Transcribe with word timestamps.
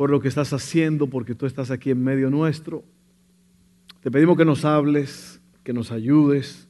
por 0.00 0.08
lo 0.08 0.18
que 0.18 0.28
estás 0.28 0.54
haciendo, 0.54 1.08
porque 1.08 1.34
tú 1.34 1.44
estás 1.44 1.70
aquí 1.70 1.90
en 1.90 2.02
medio 2.02 2.30
nuestro. 2.30 2.82
Te 4.02 4.10
pedimos 4.10 4.38
que 4.38 4.46
nos 4.46 4.64
hables, 4.64 5.42
que 5.62 5.74
nos 5.74 5.92
ayudes. 5.92 6.66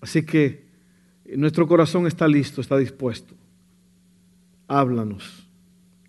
Así 0.00 0.24
que 0.24 0.64
nuestro 1.34 1.66
corazón 1.66 2.06
está 2.06 2.28
listo, 2.28 2.60
está 2.60 2.78
dispuesto. 2.78 3.34
Háblanos, 4.68 5.48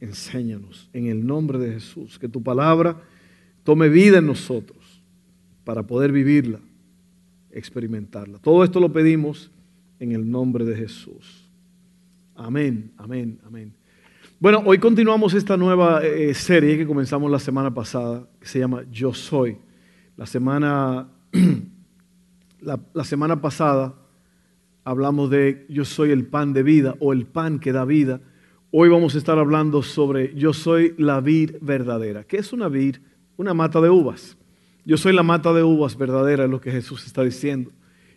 enséñanos 0.02 0.88
en 0.94 1.08
el 1.08 1.26
nombre 1.26 1.58
de 1.58 1.74
Jesús. 1.74 2.20
Que 2.20 2.30
tu 2.30 2.44
palabra 2.44 3.02
tome 3.64 3.90
vida 3.90 4.20
en 4.20 4.28
nosotros 4.28 5.02
para 5.64 5.82
poder 5.82 6.12
vivirla, 6.12 6.60
experimentarla. 7.50 8.38
Todo 8.38 8.64
esto 8.64 8.80
lo 8.80 8.94
pedimos 8.94 9.50
en 10.00 10.12
el 10.12 10.30
nombre 10.30 10.64
de 10.64 10.76
Jesús. 10.76 11.50
Amén, 12.36 12.92
amén, 12.98 13.40
amén. 13.44 13.74
Bueno, 14.44 14.62
hoy 14.66 14.78
continuamos 14.78 15.34
esta 15.36 15.56
nueva 15.56 16.04
eh, 16.04 16.34
serie 16.34 16.78
que 16.78 16.86
comenzamos 16.86 17.32
la 17.32 17.40
semana 17.40 17.74
pasada, 17.74 18.28
que 18.42 18.46
se 18.46 18.60
llama 18.60 18.84
Yo 18.92 19.14
Soy. 19.14 19.58
La 20.18 20.26
semana, 20.26 21.08
la, 22.60 23.04
semana 23.06 23.40
pasada 23.40 23.94
hablamos 24.84 25.30
de 25.30 25.66
Yo 25.70 25.86
soy 25.86 26.12
el 26.12 26.26
pan 26.26 26.52
de 26.52 26.62
vida 26.62 26.96
o 27.00 27.14
el 27.14 27.26
pan 27.26 27.58
que 27.58 27.72
da 27.72 27.86
vida. 27.86 28.20
Hoy 28.70 28.90
vamos 28.90 29.16
a 29.16 29.18
estar 29.18 29.40
hablando 29.40 29.82
sobre 29.82 30.36
Yo 30.36 30.52
soy 30.52 30.94
la 30.98 31.22
vid 31.22 31.52
verdadera. 31.62 32.26
¿Qué 32.26 32.36
es 32.36 32.52
una 32.52 32.68
vid? 32.68 32.98
Una 33.38 33.54
mata 33.54 33.80
de 33.80 33.90
uvas. 33.90 34.38
Yo 34.84 34.98
soy 34.98 35.14
la 35.14 35.24
mata 35.24 35.54
de 35.54 35.64
uvas 35.64 35.98
verdadera, 35.98 36.44
es 36.44 36.50
lo 36.50 36.60
que 36.60 36.70
Jesús 36.70 37.06
está 37.06 37.24
diciendo. 37.24 37.72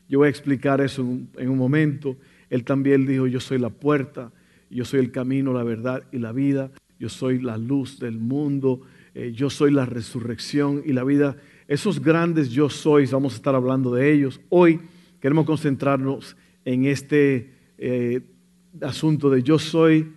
Yo 0.09 0.19
voy 0.19 0.27
a 0.27 0.31
explicar 0.31 0.81
eso 0.81 1.03
en 1.39 1.49
un 1.49 1.57
momento. 1.57 2.17
Él 2.51 2.65
también 2.65 3.07
dijo, 3.07 3.29
yo 3.29 3.39
soy 3.39 3.61
la 3.61 3.71
puerta. 3.71 4.33
Yo 4.71 4.85
soy 4.85 5.01
el 5.01 5.13
camino, 5.13 5.53
la 5.53 5.63
verdad 5.63 6.05
y 6.13 6.19
la 6.19 6.33
vida. 6.33 6.71
Yo 6.99 7.09
soy 7.09 7.41
la 7.41 7.57
luz 7.59 7.99
del 7.99 8.19
mundo. 8.19 8.83
Eh, 9.15 9.33
yo 9.35 9.51
soy 9.51 9.71
la 9.71 9.87
resurrección 9.87 10.83
y 10.85 10.93
la 10.93 11.05
vida. 11.05 11.37
Esos 11.69 12.01
grandes 12.01 12.51
yo 12.51 12.69
sois, 12.69 13.13
vamos 13.13 13.35
a 13.35 13.37
estar 13.37 13.55
hablando 13.55 13.95
de 13.95 14.13
ellos. 14.13 14.41
Hoy 14.49 14.81
queremos 15.21 15.47
concentrarnos 15.47 16.37
en 16.65 16.85
este 16.85 17.53
eh, 17.79 18.21
asunto 18.83 19.31
de 19.31 19.43
yo 19.43 19.59
soy 19.59 20.13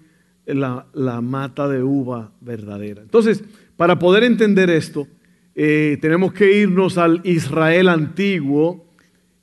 la, 0.46 1.22
mata 1.22 1.68
de 1.68 1.84
uva 1.84 2.32
verdadera. 2.42 3.02
Entonces, 3.02 3.44
para 3.78 4.00
poder 4.00 4.24
entender 4.24 4.70
esto, 4.70 5.08
eh, 5.56 5.98
tenemos 6.02 6.34
que 6.34 6.62
irnos 6.62 6.98
al 6.98 7.22
Israel 7.24 7.90
antiguo 7.90 8.86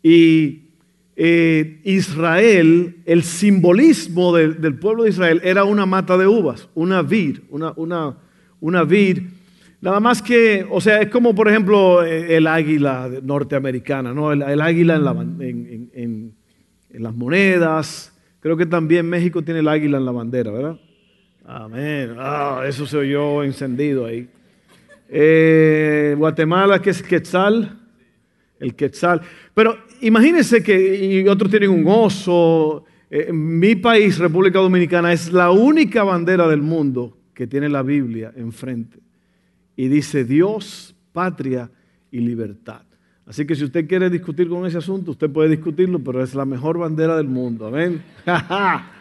y 0.03 0.66
eh, 1.19 1.81
Israel, 1.85 2.97
el 3.07 3.23
simbolismo 3.23 4.35
del 4.35 4.79
pueblo 4.79 5.05
de 5.05 5.11
Israel 5.11 5.41
era 5.43 5.65
una 5.65 5.87
mata 5.87 6.19
de 6.19 6.27
uvas, 6.27 6.69
una 6.75 7.01
vid, 7.01 7.39
una, 7.49 8.85
vid. 8.85 9.23
Nada 9.81 9.99
más 9.99 10.21
que, 10.21 10.67
o 10.71 10.81
sea, 10.81 11.01
es 11.01 11.09
como 11.09 11.35
por 11.35 11.49
ejemplo 11.49 12.05
eh, 12.05 12.37
el 12.37 12.47
águila 12.47 13.11
norteamericana, 13.23 14.13
¿no? 14.13 14.33
El, 14.33 14.61
águila 14.61 14.97
en, 15.41 15.91
en, 15.95 16.35
las 16.91 17.15
monedas. 17.15 18.13
Creo 18.41 18.57
que 18.57 18.67
también 18.67 19.09
México 19.09 19.43
tiene 19.43 19.61
el 19.61 19.69
águila 19.69 19.97
en 19.99 20.05
la 20.05 20.13
bandera, 20.13 20.51
¿verdad? 20.51 20.79
Amén. 21.47 22.17
Ah, 22.19 22.65
eso 22.67 22.87
se 22.87 22.97
oyó 22.97 23.43
encendido 23.43 24.05
ahí. 24.05 24.29
Eh, 25.09 26.15
Guatemala, 26.19 26.83
que 26.83 26.91
es 26.91 27.03
Quetzal, 27.03 27.79
el 28.59 28.75
Quetzal. 28.75 29.21
Pero 29.55 29.79
imagínense 30.01 30.63
que 30.63 31.27
otros 31.29 31.51
tienen 31.51 31.71
un 31.71 31.85
oso. 31.87 32.85
Eh, 33.11 33.33
mi 33.33 33.77
país, 33.77 34.19
República 34.19 34.59
Dominicana, 34.59 35.13
es 35.13 35.33
la 35.33 35.51
única 35.51 36.03
bandera 36.03 36.49
del 36.49 36.63
mundo 36.63 37.17
que 37.35 37.47
tiene 37.47 37.69
la 37.69 37.83
Biblia 37.83 38.33
enfrente. 38.37 38.99
Y 39.77 39.89
dice 39.89 40.25
Dios, 40.25 40.95
patria 41.13 41.71
y 42.11 42.21
libertad. 42.21 42.83
Así 43.27 43.45
que 43.45 43.55
si 43.55 43.65
usted 43.65 43.87
quiere 43.89 44.09
discutir 44.09 44.49
con 44.49 44.67
ese 44.67 44.79
asunto, 44.79 45.11
usted 45.11 45.29
puede 45.31 45.51
discutirlo, 45.51 45.99
pero 45.99 46.23
es 46.23 46.35
la 46.35 46.45
mejor 46.45 46.79
bandera 46.79 47.17
del 47.17 47.29
mundo. 47.29 47.67
Amén. 47.67 48.03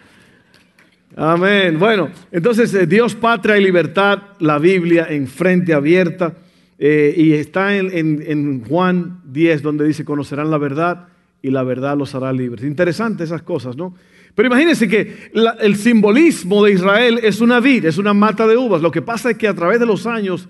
Amén. 1.15 1.79
Bueno, 1.79 2.09
entonces 2.31 2.73
eh, 2.73 2.87
Dios, 2.87 3.15
patria 3.15 3.57
y 3.57 3.63
libertad, 3.63 4.19
la 4.39 4.59
Biblia 4.59 5.07
enfrente 5.09 5.73
abierta. 5.73 6.35
Eh, 6.77 7.13
y 7.15 7.33
está 7.33 7.75
en, 7.77 8.63
Juan 8.65 9.21
10 9.25 9.61
donde 9.61 9.85
dice, 9.85 10.03
conocerán 10.03 10.51
la 10.51 10.57
verdad 10.57 11.07
y 11.41 11.49
la 11.49 11.63
verdad 11.63 11.97
los 11.97 12.15
hará 12.15 12.33
libres. 12.33 12.65
Interesante 12.65 13.23
esas 13.23 13.43
cosas, 13.43 13.77
¿no? 13.77 13.95
Pero 14.33 14.47
imagínense 14.47 14.89
que 14.89 15.31
el 15.61 15.75
simbolismo 15.77 16.63
de 16.65 16.73
Israel 16.73 17.19
es 17.23 17.39
una 17.39 17.61
vid, 17.61 17.85
es 17.85 17.97
una 17.97 18.13
mata 18.13 18.45
de 18.47 18.57
uvas. 18.57 18.81
Lo 18.81 18.91
que 18.91 19.01
pasa 19.01 19.31
es 19.31 19.37
que 19.37 19.47
a 19.47 19.53
través 19.53 19.79
de 19.79 19.85
los 19.85 20.05
años 20.05 20.49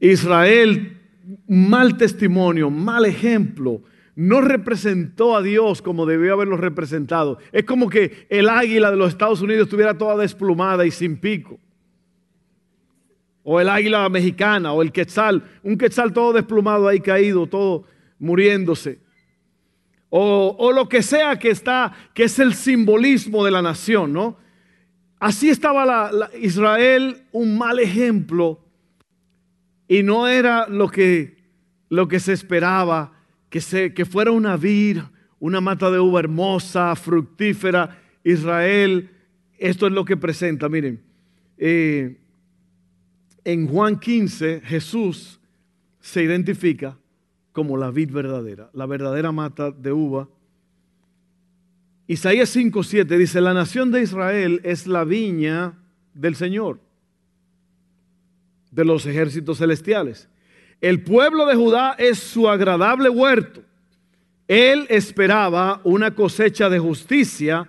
Israel, 0.00 0.96
mal 1.46 1.98
testimonio, 1.98 2.70
mal 2.70 3.04
ejemplo, 3.04 3.82
no 4.16 4.40
representó 4.40 5.36
a 5.36 5.42
Dios 5.42 5.82
como 5.82 6.06
debió 6.06 6.32
haberlo 6.32 6.56
representado. 6.56 7.38
Es 7.52 7.64
como 7.64 7.90
que 7.90 8.26
el 8.30 8.48
águila 8.48 8.90
de 8.90 8.96
los 8.96 9.10
Estados 9.10 9.42
Unidos 9.42 9.64
estuviera 9.64 9.98
toda 9.98 10.16
desplumada 10.16 10.86
y 10.86 10.90
sin 10.90 11.18
pico 11.18 11.60
o 13.50 13.58
el 13.62 13.70
águila 13.70 14.06
mexicana, 14.10 14.74
o 14.74 14.82
el 14.82 14.92
quetzal, 14.92 15.42
un 15.62 15.78
quetzal 15.78 16.12
todo 16.12 16.34
desplumado 16.34 16.86
ahí 16.86 17.00
caído, 17.00 17.46
todo 17.46 17.84
muriéndose. 18.18 18.98
O, 20.10 20.70
lo 20.70 20.86
que 20.86 21.02
sea 21.02 21.38
que 21.38 21.48
está, 21.48 21.94
que 22.12 22.24
es 22.24 22.38
el 22.38 22.52
simbolismo 22.52 23.46
de 23.46 23.50
la 23.50 23.62
nación, 23.62 24.12
¿no? 24.12 24.36
Así 25.18 25.48
estaba 25.48 26.10
Israel, 26.38 27.22
un 27.32 27.56
mal 27.56 27.80
ejemplo, 27.80 28.60
y 29.88 30.02
no 30.02 30.28
era 30.28 30.68
lo 30.68 30.90
que, 30.90 31.38
lo 31.88 32.06
que 32.06 32.20
se 32.20 32.34
esperaba, 32.34 33.14
que, 33.48 33.62
se, 33.62 33.94
que 33.94 34.04
fuera 34.04 34.30
una 34.30 34.58
vid, 34.58 34.98
una 35.40 35.62
mata 35.62 35.90
de 35.90 35.98
uva 35.98 36.20
hermosa, 36.20 36.94
fructífera. 36.94 37.98
Israel, 38.24 39.08
esto 39.56 39.86
es 39.86 39.92
lo 39.94 40.04
que 40.04 40.18
presenta, 40.18 40.68
miren. 40.68 41.02
Eh, 41.56 42.27
en 43.44 43.68
Juan 43.68 43.98
15 43.98 44.62
Jesús 44.64 45.40
se 46.00 46.22
identifica 46.22 46.96
como 47.52 47.76
la 47.76 47.90
vid 47.90 48.12
verdadera, 48.12 48.70
la 48.72 48.86
verdadera 48.86 49.32
mata 49.32 49.70
de 49.70 49.92
uva. 49.92 50.28
Isaías 52.06 52.54
5:7 52.54 53.18
dice, 53.18 53.40
la 53.40 53.54
nación 53.54 53.90
de 53.90 54.02
Israel 54.02 54.60
es 54.64 54.86
la 54.86 55.04
viña 55.04 55.78
del 56.14 56.36
Señor, 56.36 56.80
de 58.70 58.84
los 58.84 59.06
ejércitos 59.06 59.58
celestiales. 59.58 60.28
El 60.80 61.02
pueblo 61.02 61.46
de 61.46 61.56
Judá 61.56 61.96
es 61.98 62.18
su 62.18 62.48
agradable 62.48 63.08
huerto. 63.08 63.62
Él 64.46 64.86
esperaba 64.88 65.80
una 65.84 66.14
cosecha 66.14 66.68
de 66.70 66.78
justicia, 66.78 67.68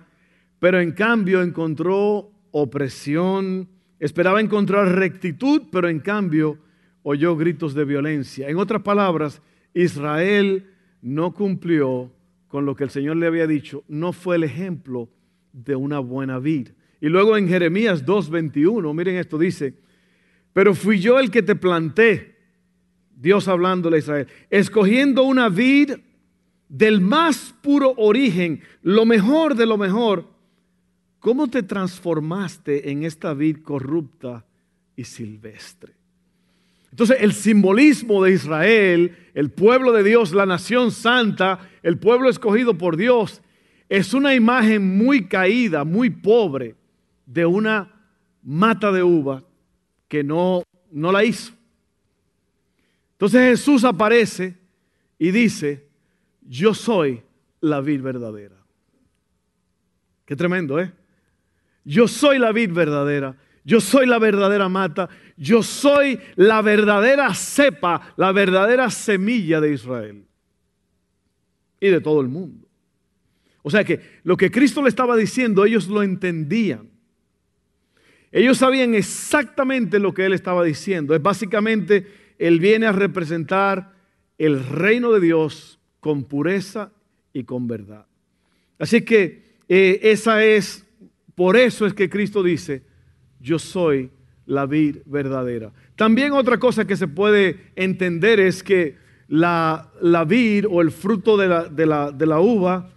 pero 0.58 0.80
en 0.80 0.92
cambio 0.92 1.42
encontró 1.42 2.30
opresión 2.52 3.68
Esperaba 4.00 4.40
encontrar 4.40 4.88
rectitud, 4.96 5.62
pero 5.70 5.88
en 5.88 6.00
cambio 6.00 6.58
oyó 7.02 7.36
gritos 7.36 7.74
de 7.74 7.84
violencia. 7.84 8.48
En 8.48 8.56
otras 8.56 8.82
palabras, 8.82 9.42
Israel 9.74 10.66
no 11.02 11.32
cumplió 11.32 12.10
con 12.48 12.66
lo 12.66 12.74
que 12.74 12.84
el 12.84 12.90
Señor 12.90 13.16
le 13.16 13.26
había 13.26 13.46
dicho, 13.46 13.84
no 13.86 14.12
fue 14.12 14.36
el 14.36 14.44
ejemplo 14.44 15.08
de 15.52 15.76
una 15.76 15.98
buena 16.00 16.38
vida. 16.38 16.72
Y 17.00 17.08
luego 17.08 17.36
en 17.36 17.46
Jeremías 17.46 18.04
2:21, 18.04 18.92
miren 18.94 19.16
esto, 19.16 19.38
dice, 19.38 19.74
pero 20.52 20.74
fui 20.74 20.98
yo 20.98 21.18
el 21.18 21.30
que 21.30 21.42
te 21.42 21.54
planté, 21.54 22.36
Dios 23.14 23.48
hablándole 23.48 23.96
a 23.96 23.98
Israel, 24.00 24.26
escogiendo 24.48 25.22
una 25.22 25.48
vid 25.48 25.92
del 26.68 27.00
más 27.00 27.54
puro 27.62 27.94
origen, 27.96 28.62
lo 28.82 29.04
mejor 29.04 29.54
de 29.54 29.66
lo 29.66 29.76
mejor, 29.76 30.29
¿Cómo 31.20 31.48
te 31.48 31.62
transformaste 31.62 32.90
en 32.90 33.04
esta 33.04 33.34
vid 33.34 33.58
corrupta 33.62 34.44
y 34.96 35.04
silvestre? 35.04 35.94
Entonces 36.90 37.18
el 37.20 37.34
simbolismo 37.34 38.24
de 38.24 38.32
Israel, 38.32 39.16
el 39.34 39.50
pueblo 39.50 39.92
de 39.92 40.02
Dios, 40.02 40.32
la 40.32 40.46
nación 40.46 40.90
santa, 40.90 41.70
el 41.82 41.98
pueblo 41.98 42.30
escogido 42.30 42.76
por 42.76 42.96
Dios, 42.96 43.42
es 43.88 44.14
una 44.14 44.34
imagen 44.34 44.96
muy 44.96 45.26
caída, 45.26 45.84
muy 45.84 46.10
pobre 46.10 46.74
de 47.26 47.44
una 47.44 47.92
mata 48.42 48.90
de 48.90 49.02
uva 49.02 49.44
que 50.08 50.24
no, 50.24 50.62
no 50.90 51.12
la 51.12 51.22
hizo, 51.22 51.52
Entonces 53.12 53.58
Jesús 53.58 53.84
aparece 53.84 54.56
y 55.18 55.30
dice, 55.30 55.86
yo 56.40 56.72
soy 56.74 57.22
la 57.60 57.80
vid 57.80 58.00
verdadera. 58.00 58.56
Qué 60.24 60.34
tremendo, 60.34 60.80
¿eh? 60.80 60.92
Yo 61.84 62.08
soy 62.08 62.38
la 62.38 62.52
vid 62.52 62.72
verdadera. 62.72 63.36
Yo 63.64 63.80
soy 63.80 64.06
la 64.06 64.18
verdadera 64.18 64.68
mata. 64.68 65.08
Yo 65.36 65.62
soy 65.62 66.18
la 66.36 66.62
verdadera 66.62 67.34
cepa, 67.34 68.14
la 68.16 68.32
verdadera 68.32 68.90
semilla 68.90 69.60
de 69.60 69.72
Israel. 69.72 70.24
Y 71.80 71.88
de 71.88 72.00
todo 72.00 72.20
el 72.20 72.28
mundo. 72.28 72.66
O 73.62 73.70
sea 73.70 73.84
que 73.84 74.00
lo 74.22 74.36
que 74.36 74.50
Cristo 74.50 74.82
le 74.82 74.88
estaba 74.88 75.16
diciendo, 75.16 75.64
ellos 75.64 75.88
lo 75.88 76.02
entendían. 76.02 76.90
Ellos 78.32 78.58
sabían 78.58 78.94
exactamente 78.94 79.98
lo 79.98 80.14
que 80.14 80.24
Él 80.24 80.32
estaba 80.32 80.64
diciendo. 80.64 81.14
Es 81.14 81.22
básicamente, 81.22 82.06
Él 82.38 82.60
viene 82.60 82.86
a 82.86 82.92
representar 82.92 83.92
el 84.38 84.64
reino 84.64 85.12
de 85.12 85.20
Dios 85.20 85.80
con 85.98 86.24
pureza 86.24 86.92
y 87.32 87.44
con 87.44 87.66
verdad. 87.66 88.06
Así 88.78 89.02
que 89.02 89.58
eh, 89.68 90.00
esa 90.02 90.44
es, 90.44 90.86
por 91.40 91.56
eso 91.56 91.86
es 91.86 91.94
que 91.94 92.10
Cristo 92.10 92.42
dice, 92.42 92.82
yo 93.40 93.58
soy 93.58 94.10
la 94.44 94.66
vid 94.66 94.98
verdadera. 95.06 95.72
También 95.96 96.32
otra 96.32 96.58
cosa 96.58 96.86
que 96.86 96.98
se 96.98 97.08
puede 97.08 97.72
entender 97.76 98.38
es 98.38 98.62
que 98.62 98.96
la, 99.26 99.90
la 100.02 100.26
vid 100.26 100.66
o 100.68 100.82
el 100.82 100.90
fruto 100.90 101.38
de 101.38 101.48
la, 101.48 102.10
de 102.10 102.26
la, 102.26 102.40
uva, 102.40 102.90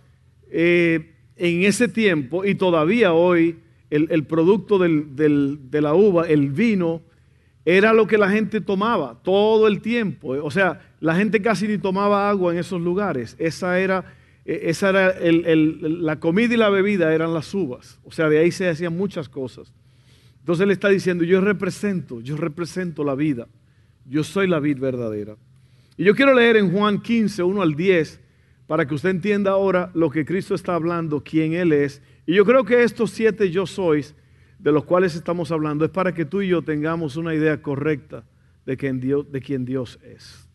eh, 0.52 1.14
en 1.38 1.64
ese 1.64 1.88
tiempo 1.88 2.44
y 2.44 2.56
todavía 2.56 3.14
hoy, 3.14 3.60
el, 3.90 4.26
producto 4.26 4.78
de 4.78 5.82
la 5.82 5.94
uva, 5.94 6.28
el 6.28 6.50
vino, 6.50 7.02
era 7.64 7.94
lo 7.94 8.08
que 8.08 8.18
la 8.18 8.30
gente 8.30 8.60
tomaba 8.60 9.22
todo 9.24 9.70
el 9.70 9.80
tiempo. 9.80 10.32
O 10.44 10.52
sea, 10.52 10.82
la 11.00 11.16
gente 11.16 11.42
casi 11.42 11.66
ni 11.66 11.78
tomaba 11.78 12.30
agua 12.30 12.52
en 12.52 12.60
esos 12.60 12.82
lugares. 12.82 13.38
Esa 13.40 13.80
era, 13.80 14.04
esa 14.46 14.90
era 14.90 15.16
la 15.20 16.20
comida 16.20 16.54
y 16.54 16.58
la 16.58 16.70
bebida 16.70 17.14
eran 17.14 17.34
las 17.34 17.54
uvas. 17.54 18.00
O 18.04 18.12
sea, 18.12 18.30
de 18.30 18.40
ahí 18.40 18.52
se 18.52 18.68
hacían 18.68 18.96
muchas 18.96 19.30
cosas. 19.30 19.74
Entonces 20.40 20.64
él 20.64 20.72
está 20.72 20.90
diciendo, 20.90 21.24
yo 21.24 21.40
represento, 21.40 22.20
yo 22.20 22.36
represento 22.36 23.04
la 23.06 23.16
vida. 23.16 23.48
Yo 24.06 24.24
soy 24.26 24.48
la 24.48 24.60
vid 24.60 24.80
verdadera. 24.80 25.38
Y 25.96 26.04
yo 26.04 26.16
quiero 26.16 26.34
leer 26.34 26.58
en 26.58 26.72
Juan 26.72 27.02
15, 27.02 27.44
1 27.44 27.62
al 27.62 27.76
10, 27.76 28.20
para 28.68 28.86
que 28.86 28.96
usted 28.96 29.10
entienda 29.10 29.52
ahora 29.52 29.92
lo 29.94 30.10
que 30.10 30.26
Cristo 30.26 30.56
está 30.56 30.76
hablando, 30.76 31.24
quién 31.24 31.54
Él 31.54 31.72
es. 31.72 32.02
Y 32.26 32.34
yo 32.34 32.44
creo 32.44 32.66
que 32.66 32.84
estos 32.84 33.12
siete 33.12 33.50
yo 33.52 33.66
sois, 33.66 34.16
de 34.60 34.72
los 34.72 34.84
cuales 34.84 35.16
estamos 35.16 35.52
hablando, 35.52 35.86
es 35.86 35.92
para 35.92 36.14
que 36.14 36.26
tú 36.26 36.42
y 36.42 36.50
yo 36.50 36.62
tengamos 36.62 37.16
una 37.16 37.34
idea 37.34 37.62
correcta 37.62 38.26
de 38.66 38.76
quién 38.76 39.00
Dios, 39.00 39.32
de 39.32 39.42
quién 39.42 39.64
Dios 39.64 40.00
es. 40.04 40.48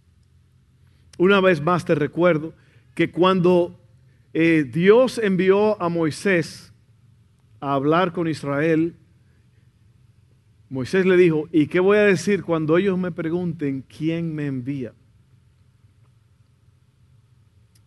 Una 1.16 1.40
vez 1.40 1.62
más 1.62 1.84
te 1.84 1.94
recuerdo 1.94 2.54
que 2.98 3.12
cuando 3.12 3.78
eh, 4.32 4.68
Dios 4.68 5.20
envió 5.22 5.80
a 5.80 5.88
Moisés 5.88 6.72
a 7.60 7.74
hablar 7.74 8.12
con 8.12 8.26
Israel, 8.26 8.96
Moisés 10.68 11.06
le 11.06 11.16
dijo, 11.16 11.48
¿y 11.52 11.68
qué 11.68 11.78
voy 11.78 11.96
a 11.96 12.02
decir 12.02 12.42
cuando 12.42 12.76
ellos 12.76 12.98
me 12.98 13.12
pregunten 13.12 13.82
quién 13.82 14.34
me 14.34 14.46
envía? 14.46 14.94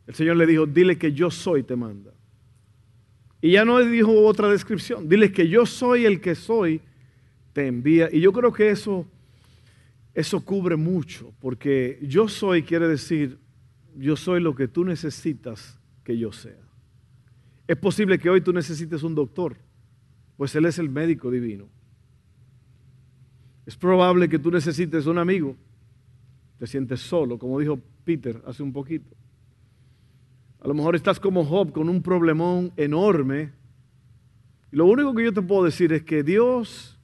El 0.07 0.15
Señor 0.15 0.37
le 0.37 0.45
dijo, 0.45 0.65
dile 0.65 0.97
que 0.97 1.11
yo 1.11 1.29
soy, 1.29 1.63
te 1.63 1.75
manda. 1.75 2.13
Y 3.41 3.51
ya 3.51 3.65
no 3.65 3.79
dijo 3.79 4.13
otra 4.25 4.47
descripción, 4.47 5.09
dile 5.09 5.33
que 5.33 5.49
yo 5.49 5.65
soy 5.65 6.05
el 6.05 6.21
que 6.21 6.35
soy, 6.35 6.79
te 7.51 7.67
envía. 7.67 8.07
Y 8.09 8.21
yo 8.21 8.31
creo 8.31 8.53
que 8.53 8.69
eso, 8.69 9.05
eso 10.13 10.39
cubre 10.39 10.77
mucho, 10.77 11.33
porque 11.41 11.99
yo 12.01 12.29
soy 12.29 12.63
quiere 12.63 12.87
decir, 12.87 13.41
yo 13.97 14.15
soy 14.15 14.41
lo 14.41 14.55
que 14.55 14.67
tú 14.67 14.83
necesitas 14.83 15.79
que 16.03 16.17
yo 16.17 16.31
sea. 16.31 16.59
Es 17.67 17.77
posible 17.77 18.19
que 18.19 18.29
hoy 18.29 18.41
tú 18.41 18.51
necesites 18.51 19.03
un 19.03 19.15
doctor, 19.15 19.55
pues 20.37 20.55
Él 20.55 20.65
es 20.65 20.79
el 20.79 20.89
médico 20.89 21.31
divino. 21.31 21.67
Es 23.65 23.77
probable 23.77 24.27
que 24.27 24.39
tú 24.39 24.51
necesites 24.51 25.05
un 25.05 25.17
amigo, 25.17 25.55
te 26.57 26.67
sientes 26.67 26.99
solo, 26.99 27.37
como 27.37 27.59
dijo 27.59 27.79
Peter 28.03 28.41
hace 28.45 28.63
un 28.63 28.73
poquito. 28.73 29.15
A 30.61 30.67
lo 30.67 30.73
mejor 30.73 30.95
estás 30.95 31.19
como 31.19 31.43
Job 31.43 31.71
con 31.71 31.89
un 31.89 32.01
problemón 32.01 32.71
enorme. 32.77 33.51
Y 34.71 34.75
lo 34.75 34.85
único 34.85 35.13
que 35.15 35.23
yo 35.23 35.33
te 35.33 35.41
puedo 35.41 35.63
decir 35.63 35.91
es 35.91 36.03
que 36.03 36.23
Dios 36.23 36.99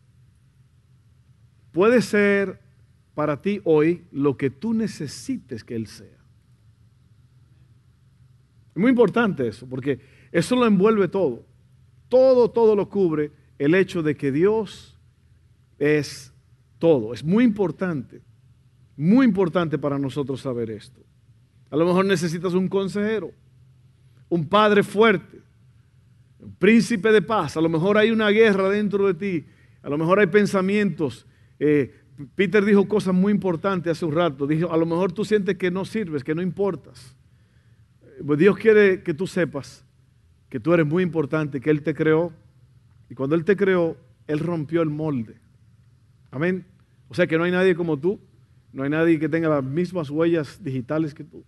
puede 1.72 2.01
ser 2.01 2.60
para 3.16 3.42
ti 3.42 3.62
hoy 3.63 4.06
lo 4.12 4.38
que 4.38 4.50
tú 4.50 4.74
necesites 4.74 5.63
que 5.63 5.75
Él 5.75 5.88
sea. 5.88 6.17
Es 8.77 8.81
muy 8.81 8.91
importante 8.91 9.47
eso, 9.47 9.68
porque 9.68 10.00
eso 10.31 10.56
lo 10.56 10.68
envuelve 10.68 11.07
todo. 11.07 11.44
Todo, 12.09 12.51
todo 12.51 12.75
lo 12.75 12.88
cubre 12.88 13.31
el 13.57 13.74
hecho 13.74 14.03
de 14.03 14.15
que 14.15 14.31
Dios 14.31 14.97
es 15.79 16.31
todo. 16.77 17.12
Es 17.12 17.24
muy 17.24 17.44
importante, 17.44 18.21
muy 18.95 19.25
importante 19.25 19.79
para 19.79 19.97
nosotros 19.97 20.41
saber 20.41 20.69
esto. 20.69 21.01
A 21.71 21.75
lo 21.75 21.85
mejor 21.85 22.06
necesitas 22.06 22.53
un 22.53 22.68
consejero 22.68 23.33
un 24.29 24.47
padre 24.47 24.83
fuerte, 24.83 25.41
un 26.39 26.53
príncipe 26.56 27.12
de 27.12 27.21
paz. 27.21 27.57
A 27.57 27.62
lo 27.62 27.69
mejor 27.69 27.97
hay 27.97 28.12
una 28.12 28.30
guerra 28.30 28.69
dentro 28.69 29.07
de 29.07 29.13
ti, 29.13 29.47
a 29.81 29.89
lo 29.89 29.97
mejor 29.97 30.19
hay 30.19 30.27
pensamientos. 30.27 31.25
Eh, 31.59 31.94
Peter 32.35 32.63
dijo 32.63 32.88
cosas 32.88 33.13
muy 33.13 33.31
importantes 33.31 33.91
hace 33.91 34.06
un 34.06 34.13
rato. 34.13 34.45
Dijo, 34.47 34.71
a 34.71 34.77
lo 34.77 34.85
mejor 34.85 35.12
tú 35.12 35.23
sientes 35.23 35.57
que 35.57 35.71
no 35.71 35.85
sirves, 35.85 36.23
que 36.23 36.35
no 36.35 36.41
importas. 36.41 37.17
Pues 38.25 38.40
Dios 38.40 38.58
quiere 38.58 39.04
que 39.04 39.14
tú 39.14 39.28
sepas 39.28 39.86
que 40.50 40.60
tú 40.60 40.74
eres 40.74 40.86
muy 40.86 41.04
importante, 41.04 41.60
que 41.60 41.69
Él 41.69 41.81
te 41.81 41.94
creó. 41.94 42.31
Y 43.10 43.16
cuando 43.16 43.36
Él 43.36 43.44
te 43.44 43.56
creó, 43.56 43.98
Él 44.28 44.40
rompió 44.40 44.81
el 44.81 44.90
molde. 44.90 45.36
Amén. 46.31 46.66
O 47.10 47.14
sea 47.14 47.28
que 47.28 47.38
no 47.38 47.44
hay 47.44 47.52
nadie 47.52 47.75
como 47.75 47.98
tú. 47.98 48.19
No 48.74 48.84
hay 48.84 48.90
nadie 48.90 49.19
que 49.19 49.30
tenga 49.30 49.50
las 49.50 49.64
mismas 49.64 50.10
huellas 50.10 50.64
digitales 50.64 51.14
que 51.14 51.24
tú. 51.24 51.44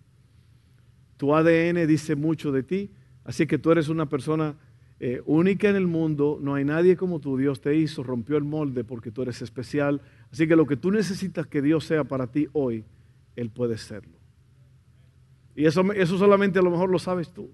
Tu 1.18 1.36
ADN 1.36 1.86
dice 1.86 2.16
mucho 2.16 2.52
de 2.52 2.64
ti, 2.64 2.92
así 3.26 3.46
que 3.46 3.58
tú 3.58 3.72
eres 3.72 3.90
una 3.90 4.08
persona 4.08 4.56
eh, 5.02 5.22
única 5.26 5.70
en 5.70 5.76
el 5.76 5.86
mundo, 5.86 6.40
no 6.42 6.56
hay 6.56 6.64
nadie 6.64 6.96
como 6.96 7.20
tú, 7.20 7.38
Dios 7.38 7.62
te 7.62 7.76
hizo, 7.76 8.04
rompió 8.04 8.38
el 8.38 8.46
molde 8.46 8.84
porque 8.84 9.12
tú 9.12 9.22
eres 9.22 9.42
especial, 9.42 10.02
así 10.32 10.48
que 10.48 10.56
lo 10.56 10.66
que 10.66 10.78
tú 10.78 10.92
necesitas 10.92 11.46
que 11.46 11.62
Dios 11.62 11.86
sea 11.86 12.06
para 12.06 12.28
ti 12.28 12.48
hoy, 12.54 12.86
Él 13.36 13.50
puede 13.50 13.78
serlo. 13.78 14.19
Y 15.56 15.66
eso, 15.66 15.82
eso 15.94 16.18
solamente 16.18 16.60
a 16.60 16.62
lo 16.62 16.72
mejor 16.72 16.90
lo 16.90 17.00
sabes 17.00 17.32
tú, 17.32 17.52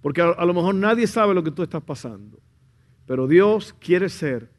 porque 0.00 0.20
a, 0.20 0.30
a 0.30 0.44
lo 0.44 0.54
mejor 0.54 0.74
nadie 0.74 1.06
sabe 1.06 1.34
lo 1.34 1.44
que 1.44 1.50
tú 1.50 1.62
estás 1.62 1.82
pasando, 1.82 2.40
pero 3.06 3.26
Dios 3.26 3.74
quiere 3.78 4.08
ser 4.08 4.50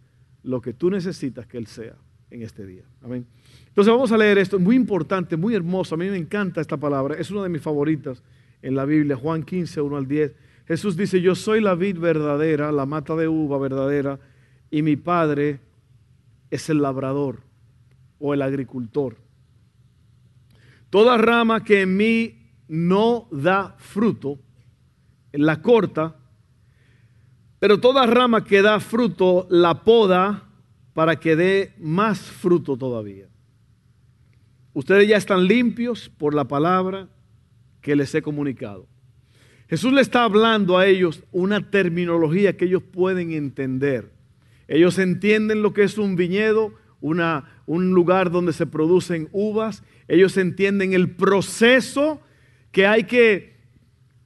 lo 0.43 0.61
que 0.61 0.73
tú 0.73 0.89
necesitas 0.89 1.47
que 1.47 1.57
Él 1.57 1.67
sea 1.67 1.95
en 2.29 2.43
este 2.43 2.65
día. 2.65 2.83
Amén. 3.01 3.25
Entonces 3.67 3.91
vamos 3.91 4.11
a 4.11 4.17
leer 4.17 4.37
esto, 4.37 4.57
muy 4.59 4.75
importante, 4.75 5.35
muy 5.35 5.53
hermoso, 5.53 5.95
a 5.95 5.97
mí 5.97 6.09
me 6.09 6.17
encanta 6.17 6.61
esta 6.61 6.77
palabra, 6.77 7.15
es 7.15 7.29
una 7.31 7.43
de 7.43 7.49
mis 7.49 7.61
favoritas 7.61 8.23
en 8.61 8.75
la 8.75 8.85
Biblia, 8.85 9.15
Juan 9.15 9.43
15, 9.43 9.81
1 9.81 9.97
al 9.97 10.07
10. 10.07 10.33
Jesús 10.67 10.95
dice, 10.95 11.21
yo 11.21 11.35
soy 11.35 11.61
la 11.61 11.75
vid 11.75 11.99
verdadera, 11.99 12.71
la 12.71 12.85
mata 12.85 13.15
de 13.15 13.27
uva 13.27 13.57
verdadera, 13.59 14.19
y 14.71 14.81
mi 14.81 14.95
Padre 14.95 15.59
es 16.49 16.69
el 16.69 16.81
labrador 16.81 17.41
o 18.17 18.33
el 18.33 18.41
agricultor. 18.41 19.17
Toda 20.95 21.17
rama 21.17 21.61
que 21.61 21.81
en 21.81 21.97
mí 21.97 22.37
no 22.69 23.27
da 23.29 23.75
fruto, 23.77 24.39
la 25.33 25.61
corta, 25.61 26.15
pero 27.59 27.81
toda 27.81 28.05
rama 28.05 28.45
que 28.45 28.61
da 28.61 28.79
fruto 28.79 29.45
la 29.49 29.83
poda 29.83 30.47
para 30.93 31.17
que 31.19 31.35
dé 31.35 31.73
más 31.79 32.21
fruto 32.21 32.77
todavía. 32.77 33.27
Ustedes 34.71 35.09
ya 35.09 35.17
están 35.17 35.45
limpios 35.47 36.07
por 36.07 36.33
la 36.33 36.45
palabra 36.45 37.09
que 37.81 37.97
les 37.97 38.15
he 38.15 38.21
comunicado. 38.21 38.87
Jesús 39.67 39.91
le 39.91 39.99
está 39.99 40.23
hablando 40.23 40.77
a 40.77 40.87
ellos 40.87 41.25
una 41.33 41.71
terminología 41.71 42.55
que 42.55 42.67
ellos 42.67 42.83
pueden 42.83 43.33
entender. 43.33 44.13
Ellos 44.69 44.97
entienden 44.97 45.61
lo 45.61 45.73
que 45.73 45.83
es 45.83 45.97
un 45.97 46.15
viñedo, 46.15 46.73
una, 47.01 47.54
un 47.65 47.91
lugar 47.91 48.31
donde 48.31 48.53
se 48.53 48.65
producen 48.65 49.29
uvas. 49.31 49.83
Ellos 50.07 50.37
entienden 50.37 50.93
el 50.93 51.11
proceso 51.11 52.21
que 52.71 52.87
hay 52.87 53.05
que, 53.05 53.57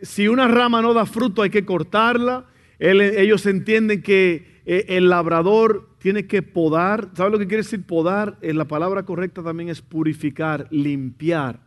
si 0.01 0.27
una 0.27 0.47
rama 0.47 0.81
no 0.81 0.93
da 0.93 1.05
fruto, 1.05 1.41
hay 1.41 1.49
que 1.49 1.65
cortarla. 1.65 2.47
ellos 2.79 3.45
entienden 3.45 4.01
que 4.01 4.61
eh, 4.65 4.85
el 4.89 5.09
labrador 5.09 5.89
tiene 5.99 6.27
que 6.27 6.41
podar. 6.41 7.09
¿Sabe 7.15 7.31
lo 7.31 7.39
que 7.39 7.47
quiere 7.47 7.63
decir 7.63 7.83
podar? 7.85 8.37
En 8.41 8.57
la 8.57 8.65
palabra 8.65 9.03
correcta 9.03 9.43
también 9.43 9.69
es 9.69 9.81
purificar, 9.81 10.67
limpiar 10.71 11.61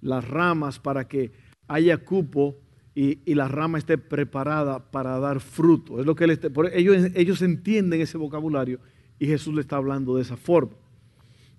las 0.00 0.26
ramas 0.28 0.78
para 0.78 1.08
que 1.08 1.32
haya 1.66 1.98
cupo 1.98 2.58
y, 2.94 3.34
la 3.34 3.48
rama 3.48 3.78
esté 3.78 3.98
preparada 3.98 4.90
para 4.90 5.18
dar 5.18 5.40
fruto. 5.40 5.98
Es 5.98 6.06
lo 6.06 6.14
que 6.14 6.24
ellos, 6.74 7.10
ellos 7.14 7.42
entienden 7.42 8.00
ese 8.00 8.18
vocabulario 8.18 8.78
y 9.18 9.26
Jesús 9.26 9.54
le 9.54 9.60
está 9.60 9.76
hablando 9.76 10.16
de 10.16 10.22
esa 10.22 10.36
forma. 10.36 10.74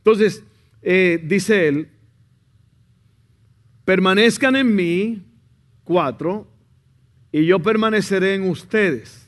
Entonces, 0.05 0.43
eh, 0.83 1.19
dice 1.23 1.67
él, 1.67 1.89
permanezcan 3.85 4.55
en 4.55 4.75
mí, 4.75 5.23
cuatro, 5.83 6.47
y 7.31 7.47
yo 7.47 7.59
permaneceré 7.59 8.35
en 8.35 8.47
ustedes. 8.47 9.27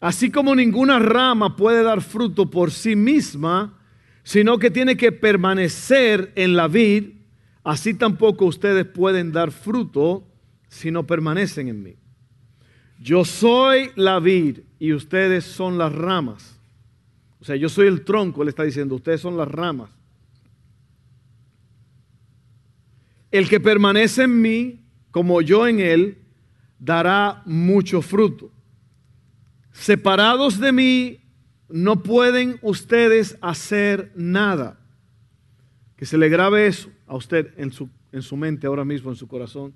Así 0.00 0.32
como 0.32 0.56
ninguna 0.56 0.98
rama 0.98 1.54
puede 1.54 1.84
dar 1.84 2.00
fruto 2.00 2.50
por 2.50 2.72
sí 2.72 2.96
misma, 2.96 3.78
sino 4.24 4.58
que 4.58 4.72
tiene 4.72 4.96
que 4.96 5.12
permanecer 5.12 6.32
en 6.34 6.56
la 6.56 6.66
vid, 6.66 7.10
así 7.62 7.94
tampoco 7.94 8.46
ustedes 8.46 8.84
pueden 8.84 9.30
dar 9.30 9.52
fruto 9.52 10.26
si 10.66 10.90
no 10.90 11.06
permanecen 11.06 11.68
en 11.68 11.82
mí. 11.84 11.94
Yo 13.00 13.24
soy 13.24 13.92
la 13.94 14.18
vid 14.18 14.58
y 14.80 14.92
ustedes 14.92 15.44
son 15.44 15.78
las 15.78 15.92
ramas. 15.92 16.57
O 17.40 17.44
sea, 17.44 17.56
yo 17.56 17.68
soy 17.68 17.86
el 17.86 18.04
tronco, 18.04 18.42
le 18.42 18.50
está 18.50 18.64
diciendo, 18.64 18.94
ustedes 18.96 19.20
son 19.20 19.36
las 19.36 19.48
ramas. 19.48 19.90
El 23.30 23.48
que 23.48 23.60
permanece 23.60 24.24
en 24.24 24.40
mí, 24.40 24.80
como 25.10 25.40
yo 25.42 25.66
en 25.66 25.80
él, 25.80 26.18
dará 26.78 27.42
mucho 27.44 28.02
fruto. 28.02 28.50
Separados 29.72 30.58
de 30.58 30.72
mí, 30.72 31.20
no 31.68 32.02
pueden 32.02 32.58
ustedes 32.62 33.36
hacer 33.40 34.10
nada. 34.16 34.80
Que 35.96 36.06
se 36.06 36.16
le 36.16 36.28
grabe 36.28 36.66
eso 36.66 36.90
a 37.06 37.16
usted 37.16 37.52
en 37.56 37.70
su, 37.70 37.88
en 38.12 38.22
su 38.22 38.36
mente 38.36 38.66
ahora 38.66 38.84
mismo, 38.84 39.10
en 39.10 39.16
su 39.16 39.28
corazón. 39.28 39.74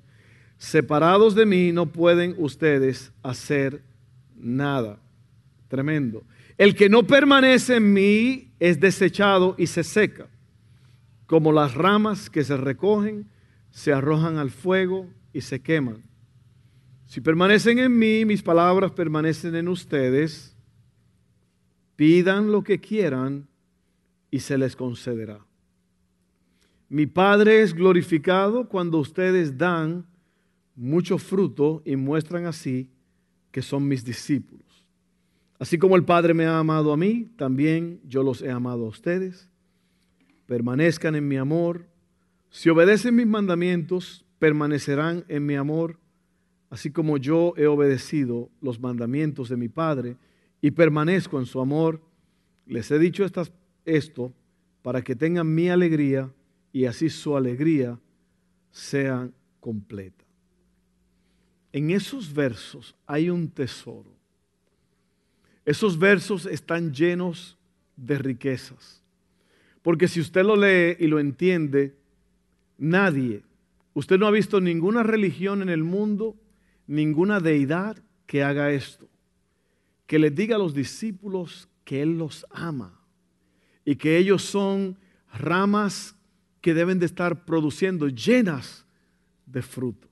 Separados 0.56 1.34
de 1.34 1.44
mí, 1.44 1.72
no 1.72 1.86
pueden 1.86 2.34
ustedes 2.38 3.12
hacer 3.22 3.82
nada. 4.36 4.98
Tremendo. 5.68 6.22
El 6.62 6.76
que 6.76 6.88
no 6.88 7.04
permanece 7.08 7.74
en 7.74 7.92
mí 7.92 8.52
es 8.60 8.78
desechado 8.78 9.56
y 9.58 9.66
se 9.66 9.82
seca, 9.82 10.28
como 11.26 11.50
las 11.50 11.74
ramas 11.74 12.30
que 12.30 12.44
se 12.44 12.56
recogen, 12.56 13.28
se 13.72 13.92
arrojan 13.92 14.38
al 14.38 14.52
fuego 14.52 15.10
y 15.32 15.40
se 15.40 15.60
queman. 15.60 16.04
Si 17.06 17.20
permanecen 17.20 17.80
en 17.80 17.98
mí, 17.98 18.24
mis 18.24 18.44
palabras 18.44 18.92
permanecen 18.92 19.56
en 19.56 19.66
ustedes, 19.66 20.56
pidan 21.96 22.52
lo 22.52 22.62
que 22.62 22.78
quieran 22.78 23.48
y 24.30 24.38
se 24.38 24.56
les 24.56 24.76
concederá. 24.76 25.44
Mi 26.88 27.06
Padre 27.06 27.62
es 27.62 27.74
glorificado 27.74 28.68
cuando 28.68 28.98
ustedes 28.98 29.58
dan 29.58 30.06
mucho 30.76 31.18
fruto 31.18 31.82
y 31.84 31.96
muestran 31.96 32.46
así 32.46 32.88
que 33.50 33.62
son 33.62 33.88
mis 33.88 34.04
discípulos. 34.04 34.71
Así 35.58 35.78
como 35.78 35.96
el 35.96 36.04
Padre 36.04 36.34
me 36.34 36.46
ha 36.46 36.58
amado 36.58 36.92
a 36.92 36.96
mí, 36.96 37.30
también 37.36 38.00
yo 38.04 38.22
los 38.22 38.42
he 38.42 38.50
amado 38.50 38.86
a 38.86 38.88
ustedes. 38.88 39.48
Permanezcan 40.46 41.14
en 41.14 41.28
mi 41.28 41.36
amor. 41.36 41.86
Si 42.50 42.68
obedecen 42.68 43.14
mis 43.14 43.26
mandamientos, 43.26 44.24
permanecerán 44.38 45.24
en 45.28 45.46
mi 45.46 45.54
amor 45.54 45.98
así 46.72 46.90
como 46.90 47.18
yo 47.18 47.52
he 47.58 47.66
obedecido 47.66 48.50
los 48.62 48.80
mandamientos 48.80 49.50
de 49.50 49.58
mi 49.58 49.68
Padre 49.68 50.16
y 50.62 50.70
permanezco 50.70 51.38
en 51.38 51.44
su 51.44 51.60
amor, 51.60 52.00
les 52.64 52.90
he 52.90 52.98
dicho 52.98 53.26
esto 53.84 54.32
para 54.80 55.04
que 55.04 55.14
tengan 55.14 55.54
mi 55.54 55.68
alegría 55.68 56.32
y 56.72 56.86
así 56.86 57.10
su 57.10 57.36
alegría 57.36 58.00
sea 58.70 59.28
completa. 59.60 60.24
En 61.74 61.90
esos 61.90 62.32
versos 62.32 62.96
hay 63.06 63.28
un 63.28 63.50
tesoro. 63.50 64.16
Esos 65.64 65.98
versos 65.98 66.46
están 66.46 66.92
llenos 66.92 67.56
de 67.96 68.18
riquezas. 68.18 69.02
Porque 69.82 70.08
si 70.08 70.20
usted 70.20 70.44
lo 70.44 70.56
lee 70.56 70.96
y 70.98 71.06
lo 71.06 71.18
entiende, 71.18 71.96
nadie, 72.78 73.42
usted 73.94 74.18
no 74.18 74.26
ha 74.26 74.30
visto 74.30 74.60
ninguna 74.60 75.02
religión 75.02 75.62
en 75.62 75.68
el 75.68 75.82
mundo 75.84 76.36
ninguna 76.86 77.40
deidad 77.40 77.96
que 78.26 78.42
haga 78.42 78.70
esto. 78.70 79.08
Que 80.06 80.18
les 80.18 80.34
diga 80.34 80.56
a 80.56 80.58
los 80.58 80.74
discípulos 80.74 81.68
que 81.84 82.02
Él 82.02 82.18
los 82.18 82.46
ama 82.50 83.00
y 83.84 83.96
que 83.96 84.18
ellos 84.18 84.42
son 84.42 84.96
ramas 85.32 86.14
que 86.60 86.74
deben 86.74 86.98
de 86.98 87.06
estar 87.06 87.44
produciendo 87.44 88.08
llenas 88.08 88.86
de 89.46 89.62
fruto. 89.62 90.08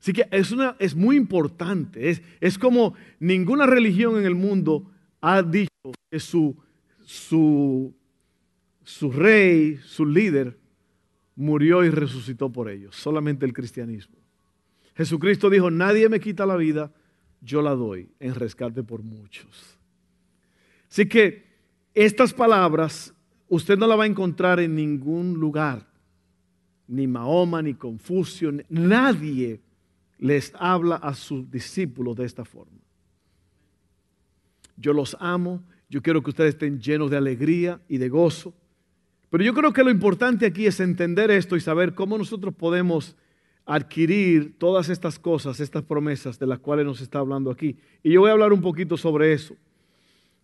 Así 0.00 0.12
que 0.12 0.28
es, 0.30 0.52
una, 0.52 0.76
es 0.78 0.94
muy 0.94 1.16
importante. 1.16 2.10
Es, 2.10 2.22
es, 2.40 2.58
como 2.58 2.94
ninguna 3.18 3.66
religión 3.66 4.16
en 4.16 4.24
el 4.24 4.34
mundo 4.34 4.90
ha 5.20 5.42
dicho 5.42 5.72
que 6.10 6.20
su, 6.20 6.56
su, 7.04 7.94
su 8.84 9.10
rey, 9.10 9.78
su 9.84 10.06
líder, 10.06 10.56
murió 11.34 11.84
y 11.84 11.90
resucitó 11.90 12.50
por 12.50 12.68
ellos. 12.70 12.94
Solamente 12.96 13.44
el 13.44 13.52
cristianismo. 13.52 14.16
Jesucristo 14.96 15.50
dijo, 15.50 15.70
nadie 15.70 16.08
me 16.08 16.20
quita 16.20 16.46
la 16.46 16.56
vida, 16.56 16.92
yo 17.40 17.62
la 17.62 17.74
doy 17.74 18.08
en 18.18 18.34
rescate 18.34 18.82
por 18.82 19.02
muchos. 19.02 19.78
Así 20.90 21.06
que 21.06 21.46
estas 21.94 22.32
palabras 22.32 23.14
usted 23.48 23.78
no 23.78 23.86
las 23.86 23.98
va 23.98 24.04
a 24.04 24.08
encontrar 24.08 24.60
en 24.60 24.74
ningún 24.74 25.34
lugar, 25.34 25.86
ni 26.86 27.06
Mahoma, 27.06 27.62
ni 27.62 27.74
Confucio, 27.74 28.52
nadie 28.68 29.60
les 30.18 30.52
habla 30.58 30.96
a 30.96 31.14
sus 31.14 31.50
discípulos 31.50 32.16
de 32.16 32.24
esta 32.24 32.44
forma. 32.44 32.78
Yo 34.76 34.92
los 34.92 35.16
amo, 35.20 35.62
yo 35.88 36.02
quiero 36.02 36.22
que 36.22 36.30
ustedes 36.30 36.54
estén 36.54 36.80
llenos 36.80 37.10
de 37.10 37.16
alegría 37.16 37.80
y 37.88 37.98
de 37.98 38.08
gozo, 38.08 38.54
pero 39.30 39.44
yo 39.44 39.54
creo 39.54 39.72
que 39.72 39.84
lo 39.84 39.90
importante 39.90 40.46
aquí 40.46 40.66
es 40.66 40.80
entender 40.80 41.30
esto 41.30 41.56
y 41.56 41.60
saber 41.60 41.94
cómo 41.94 42.16
nosotros 42.16 42.54
podemos 42.54 43.16
adquirir 43.66 44.58
todas 44.58 44.88
estas 44.88 45.18
cosas, 45.18 45.60
estas 45.60 45.82
promesas 45.82 46.38
de 46.38 46.46
las 46.46 46.58
cuales 46.58 46.86
nos 46.86 47.02
está 47.02 47.18
hablando 47.18 47.50
aquí. 47.50 47.76
Y 48.02 48.12
yo 48.12 48.22
voy 48.22 48.30
a 48.30 48.32
hablar 48.32 48.52
un 48.54 48.62
poquito 48.62 48.96
sobre 48.96 49.34
eso. 49.34 49.56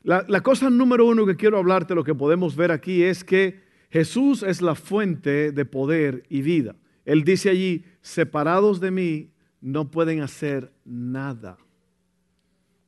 La, 0.02 0.42
cosa 0.42 0.68
número 0.68 1.06
uno 1.06 1.24
que 1.24 1.34
quiero 1.34 1.56
hablarte, 1.56 1.94
lo 1.94 2.04
que 2.04 2.14
podemos 2.14 2.54
ver 2.56 2.70
aquí, 2.70 3.02
es 3.02 3.24
que 3.24 3.62
Jesús 3.88 4.42
es 4.42 4.60
la 4.60 4.74
fuente 4.74 5.50
de 5.50 5.64
poder 5.64 6.24
y 6.28 6.42
vida. 6.42 6.76
Él 7.06 7.24
dice 7.24 7.48
allí, 7.48 7.86
separados 8.02 8.80
de 8.80 8.90
mí, 8.90 9.30
no 9.64 9.90
pueden 9.90 10.20
hacer 10.20 10.70
nada. 10.84 11.56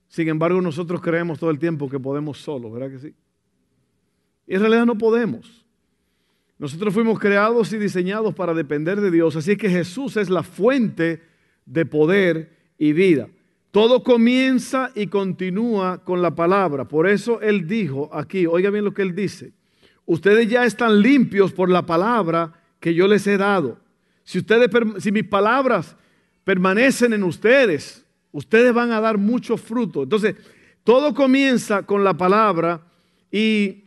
Sin 0.09 0.29
embargo, 0.29 0.61
nosotros 0.61 1.01
creemos 1.01 1.39
todo 1.39 1.49
el 1.49 1.59
tiempo 1.59 1.89
que 1.89 1.99
podemos 1.99 2.37
solos, 2.37 2.71
¿verdad 2.71 2.91
que 2.91 2.99
sí? 2.99 3.15
Y 4.47 4.55
en 4.55 4.61
realidad 4.61 4.85
no 4.85 4.99
podemos. 4.99 5.65
Nosotros 6.59 6.93
fuimos 6.93 7.19
creados 7.19 7.73
y 7.73 7.79
diseñados 7.79 8.35
para 8.35 8.53
depender 8.53 9.01
de 9.01 9.11
Dios, 9.11 9.37
así 9.37 9.57
que 9.57 9.71
Jesús 9.71 10.19
es 10.19 10.29
la 10.29 10.43
fuente 10.43 11.23
de 11.65 11.87
poder 11.87 12.55
y 12.77 12.93
vida. 12.93 13.31
Todo 13.71 14.03
comienza 14.03 14.91
y 14.95 15.07
continúa 15.07 16.05
con 16.05 16.21
la 16.21 16.35
palabra. 16.35 16.87
Por 16.87 17.09
eso 17.09 17.41
Él 17.41 17.67
dijo 17.67 18.11
aquí, 18.13 18.45
oiga 18.45 18.69
bien 18.69 18.85
lo 18.85 18.93
que 18.93 19.01
Él 19.01 19.15
dice, 19.15 19.55
ustedes 20.05 20.47
ya 20.51 20.67
están 20.67 21.01
limpios 21.01 21.55
por 21.55 21.71
la 21.71 21.87
palabra 21.87 22.53
que 22.81 22.93
yo 22.93 23.09
les 23.09 23.27
he 23.27 23.39
dado. 23.39 23.79
Si, 24.25 24.41
ustedes, 24.41 24.69
si 25.03 25.11
mis 25.11 25.25
palabras 25.25 25.97
permanecen 26.47 27.13
en 27.13 27.25
ustedes, 27.25 28.07
ustedes 28.31 28.73
van 28.73 28.93
a 28.93 29.01
dar 29.01 29.19
mucho 29.19 29.57
fruto. 29.57 30.05
Entonces, 30.05 30.37
todo 30.85 31.13
comienza 31.13 31.83
con 31.83 32.05
la 32.05 32.17
palabra 32.17 32.87
y 33.33 33.83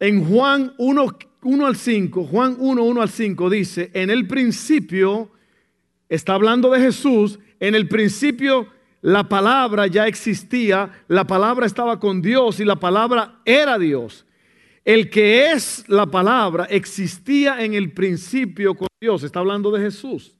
en 0.00 0.24
Juan 0.24 0.74
1, 0.78 1.18
1 1.44 1.64
al 1.66 1.76
5, 1.76 2.24
Juan 2.24 2.56
1, 2.58 2.82
1 2.82 3.02
al 3.02 3.08
5 3.08 3.50
dice, 3.50 3.92
en 3.94 4.10
el 4.10 4.26
principio, 4.26 5.30
está 6.08 6.34
hablando 6.34 6.72
de 6.72 6.80
Jesús, 6.80 7.38
en 7.60 7.76
el 7.76 7.86
principio 7.86 8.66
la 9.00 9.28
palabra 9.28 9.86
ya 9.86 10.08
existía, 10.08 10.90
la 11.06 11.24
palabra 11.28 11.66
estaba 11.66 12.00
con 12.00 12.20
Dios 12.20 12.58
y 12.58 12.64
la 12.64 12.80
palabra 12.80 13.38
era 13.44 13.78
Dios. 13.78 14.26
El 14.84 15.08
que 15.08 15.52
es 15.52 15.84
la 15.88 16.06
palabra 16.06 16.64
existía 16.64 17.64
en 17.64 17.74
el 17.74 17.92
principio 17.92 18.74
con 18.74 18.88
Dios, 19.00 19.22
está 19.22 19.38
hablando 19.38 19.70
de 19.70 19.84
Jesús. 19.84 20.34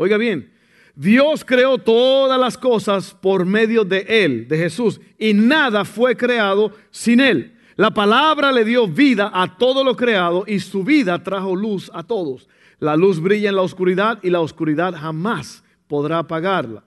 Oiga 0.00 0.16
bien, 0.16 0.48
Dios 0.94 1.44
creó 1.44 1.76
todas 1.76 2.38
las 2.38 2.56
cosas 2.56 3.12
por 3.20 3.44
medio 3.44 3.84
de 3.84 4.06
Él, 4.08 4.46
de 4.46 4.56
Jesús, 4.56 5.00
y 5.18 5.34
nada 5.34 5.84
fue 5.84 6.16
creado 6.16 6.72
sin 6.92 7.18
Él. 7.18 7.56
La 7.74 7.90
palabra 7.90 8.52
le 8.52 8.64
dio 8.64 8.86
vida 8.86 9.28
a 9.34 9.58
todo 9.58 9.82
lo 9.82 9.96
creado 9.96 10.44
y 10.46 10.60
su 10.60 10.84
vida 10.84 11.20
trajo 11.24 11.56
luz 11.56 11.90
a 11.92 12.04
todos. 12.04 12.48
La 12.78 12.94
luz 12.96 13.18
brilla 13.18 13.48
en 13.48 13.56
la 13.56 13.62
oscuridad 13.62 14.20
y 14.22 14.30
la 14.30 14.38
oscuridad 14.38 14.94
jamás 14.94 15.64
podrá 15.88 16.20
apagarla. 16.20 16.84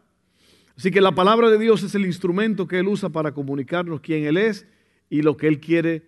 Así 0.78 0.90
que 0.90 1.02
la 1.02 1.12
palabra 1.12 1.50
de 1.50 1.60
Dios 1.60 1.84
es 1.84 1.94
el 1.94 2.06
instrumento 2.06 2.66
que 2.66 2.80
Él 2.80 2.88
usa 2.88 3.10
para 3.10 3.34
comunicarnos 3.34 4.00
quién 4.00 4.24
Él 4.24 4.38
es 4.38 4.66
y 5.10 5.22
lo 5.22 5.36
que 5.36 5.50
Él 5.50 5.60
quiere 5.60 6.06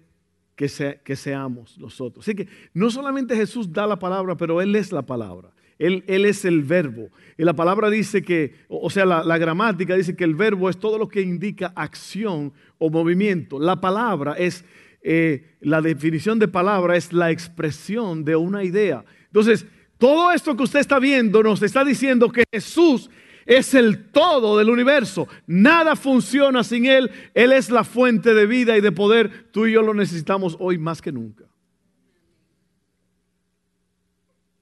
que, 0.56 1.02
que 1.04 1.16
seamos 1.18 1.78
nosotros. 1.78 2.24
Así 2.24 2.34
que 2.34 2.48
no 2.74 2.90
solamente 2.90 3.36
Jesús 3.36 3.74
da 3.74 3.86
la 3.86 4.00
palabra, 4.00 4.38
pero 4.38 4.62
Él 4.62 4.74
es 4.78 4.94
la 4.94 5.02
palabra. 5.02 5.52
Él, 5.84 6.26
es 6.26 6.46
el 6.46 6.64
verbo. 6.64 7.10
Y 7.38 7.44
la 7.44 7.54
palabra 7.54 7.90
dice 7.90 8.22
que, 8.22 8.56
o 8.70 8.90
sea, 8.90 9.06
la, 9.06 9.38
gramática 9.38 9.96
dice 9.96 10.16
que 10.16 10.24
el 10.24 10.36
verbo 10.36 10.70
es 10.70 10.78
todo 10.78 10.98
lo 10.98 11.10
que 11.10 11.22
indica 11.22 11.74
acción 11.76 12.54
o 12.78 12.90
movimiento. 12.90 13.60
La 13.60 13.82
palabra 13.82 14.34
es, 14.34 14.64
eh, 15.02 15.58
la 15.60 15.82
definición 15.82 16.40
de 16.40 16.48
palabra 16.48 16.96
es 16.96 17.12
la 17.12 17.32
expresión 17.32 18.24
de 18.24 18.36
una 18.36 18.64
idea. 18.64 19.04
Entonces, 19.26 19.66
Todo 19.98 20.32
esto 20.32 20.58
que 20.58 20.64
usted 20.64 20.80
está 20.82 21.00
viendo 21.00 21.42
nos 21.42 21.62
está 21.62 21.86
diciendo 21.86 22.30
que 22.30 22.44
Jesús 22.52 23.10
es 23.46 23.74
el 23.74 24.12
todo 24.12 24.58
del 24.58 24.70
universo. 24.70 25.30
Nada 25.48 25.96
funciona 25.96 26.62
sin 26.64 26.86
Él. 26.88 27.10
Él 27.34 27.54
es 27.54 27.70
la 27.70 27.86
fuente 27.86 28.34
de 28.34 28.46
vida 28.46 28.78
y 28.78 28.82
de 28.82 28.92
poder. 28.92 29.50
Tú 29.52 29.66
y 29.66 29.74
yo 29.74 29.82
lo 29.82 29.94
necesitamos 29.94 30.58
hoy 30.60 30.78
más 30.78 31.02
que 31.02 31.14
nunca. 31.14 31.46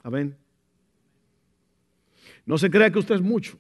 Amén. 0.04 0.41
No 2.46 2.58
se 2.58 2.70
crea 2.70 2.92
que 2.92 3.00
usted 3.00 3.16
es 3.16 3.22
mucho. 3.22 3.58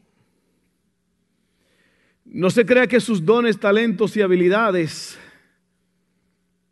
No 2.25 2.49
se 2.49 2.65
crea 2.65 2.87
que 2.87 2.99
sus 2.99 3.25
dones, 3.25 3.59
talentos 3.59 4.15
y 4.15 4.21
habilidades, 4.21 5.19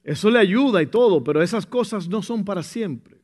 eso 0.04 0.30
le 0.30 0.40
ayuda 0.40 0.82
y 0.82 0.88
todo, 0.88 1.24
pero 1.24 1.42
esas 1.42 1.66
cosas 1.66 2.08
no 2.08 2.22
son 2.22 2.44
para 2.44 2.64
siempre. 2.64 3.18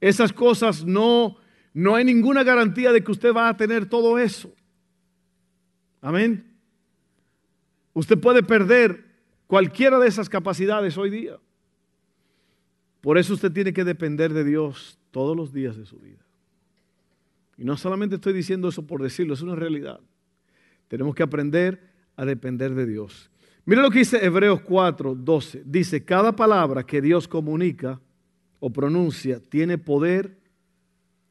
Esas 0.00 0.32
cosas 0.32 0.84
no, 0.84 1.36
no 1.74 1.94
hay 1.94 2.04
ninguna 2.04 2.44
garantía 2.44 2.92
de 2.92 3.02
que 3.02 3.10
usted 3.10 3.34
va 3.34 3.48
a 3.48 3.56
tener 3.56 3.86
todo 3.86 4.18
eso. 4.18 4.52
Amén. 6.00 6.46
Usted 7.92 8.18
puede 8.18 8.42
perder 8.42 9.04
cualquiera 9.46 9.98
de 9.98 10.08
esas 10.08 10.28
capacidades 10.28 10.96
hoy 10.96 11.10
día. 11.10 11.38
Por 13.00 13.18
eso 13.18 13.34
usted 13.34 13.50
tiene 13.50 13.72
que 13.72 13.84
depender 13.84 14.32
de 14.32 14.44
Dios 14.44 14.98
todos 15.10 15.36
los 15.36 15.52
días 15.52 15.76
de 15.76 15.86
su 15.86 15.98
vida. 15.98 16.24
Y 17.60 17.64
no 17.64 17.76
solamente 17.76 18.14
estoy 18.14 18.32
diciendo 18.32 18.68
eso 18.68 18.86
por 18.86 19.02
decirlo, 19.02 19.34
es 19.34 19.42
una 19.42 19.54
realidad. 19.54 20.00
Tenemos 20.88 21.14
que 21.14 21.22
aprender 21.22 21.78
a 22.16 22.24
depender 22.24 22.74
de 22.74 22.86
Dios. 22.86 23.30
Mira 23.66 23.82
lo 23.82 23.90
que 23.90 23.98
dice 23.98 24.24
Hebreos 24.24 24.62
4, 24.62 25.14
12. 25.14 25.64
Dice, 25.66 26.02
cada 26.02 26.34
palabra 26.34 26.84
que 26.84 27.02
Dios 27.02 27.28
comunica 27.28 28.00
o 28.60 28.70
pronuncia 28.70 29.40
tiene 29.46 29.76
poder 29.76 30.38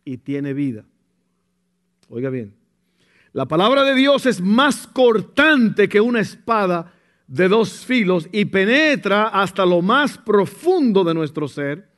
y 0.06 0.18
tiene 0.18 0.54
vida. 0.54 0.86
Oiga 2.10 2.30
bien, 2.30 2.54
la 3.34 3.48
palabra 3.48 3.84
de 3.84 3.96
Dios 3.96 4.28
es 4.28 4.40
más 4.40 4.86
cortante 4.86 5.90
que 5.90 6.00
una 6.00 6.20
espada 6.20 6.94
de 7.26 7.48
dos 7.48 7.84
filos 7.84 8.30
y 8.32 8.46
penetra 8.46 9.30
hasta 9.30 9.66
lo 9.66 9.82
más 9.82 10.20
profundo 10.20 11.04
de 11.04 11.16
nuestro 11.16 11.48
ser. 11.48 11.90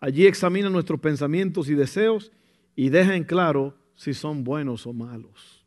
Allí 0.00 0.26
examina 0.26 0.70
nuestros 0.70 1.00
pensamientos 1.00 1.68
y 1.68 1.74
deseos 1.74 2.32
y 2.78 2.90
deja 2.90 3.16
en 3.16 3.24
claro 3.24 3.76
si 3.96 4.14
son 4.14 4.44
buenos 4.44 4.86
o 4.86 4.92
malos. 4.92 5.66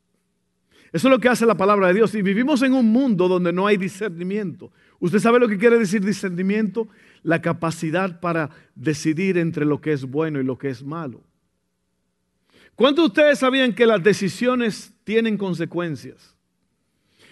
Eso 0.94 1.10
es 1.10 1.12
lo 1.12 1.20
que 1.20 1.28
hace 1.28 1.46
la 1.46 1.58
palabra 1.58 1.88
de 1.88 1.96
Dios. 1.96 2.16
Y 2.16 2.22
vivimos 2.22 2.62
en 2.62 2.74
un 2.74 2.90
mundo 2.90 3.28
donde 3.28 3.52
no 3.52 3.68
hay 3.68 3.76
discernimiento. 3.76 4.72
¿Usted 4.98 5.20
sabe 5.20 5.38
lo 5.38 5.50
que 5.50 5.58
quiere 5.58 5.78
decir 5.78 6.06
discernimiento? 6.06 6.88
La 7.22 7.42
capacidad 7.42 8.22
para 8.22 8.50
decidir 8.76 9.38
entre 9.38 9.66
lo 9.66 9.82
que 9.82 9.92
es 9.92 10.06
bueno 10.06 10.40
y 10.40 10.46
lo 10.46 10.58
que 10.58 10.70
es 10.70 10.86
malo. 10.86 11.22
¿Cuántos 12.76 13.04
de 13.04 13.08
ustedes 13.08 13.40
sabían 13.40 13.76
que 13.76 13.86
las 13.86 14.02
decisiones 14.02 14.94
tienen 15.04 15.38
consecuencias? 15.38 16.34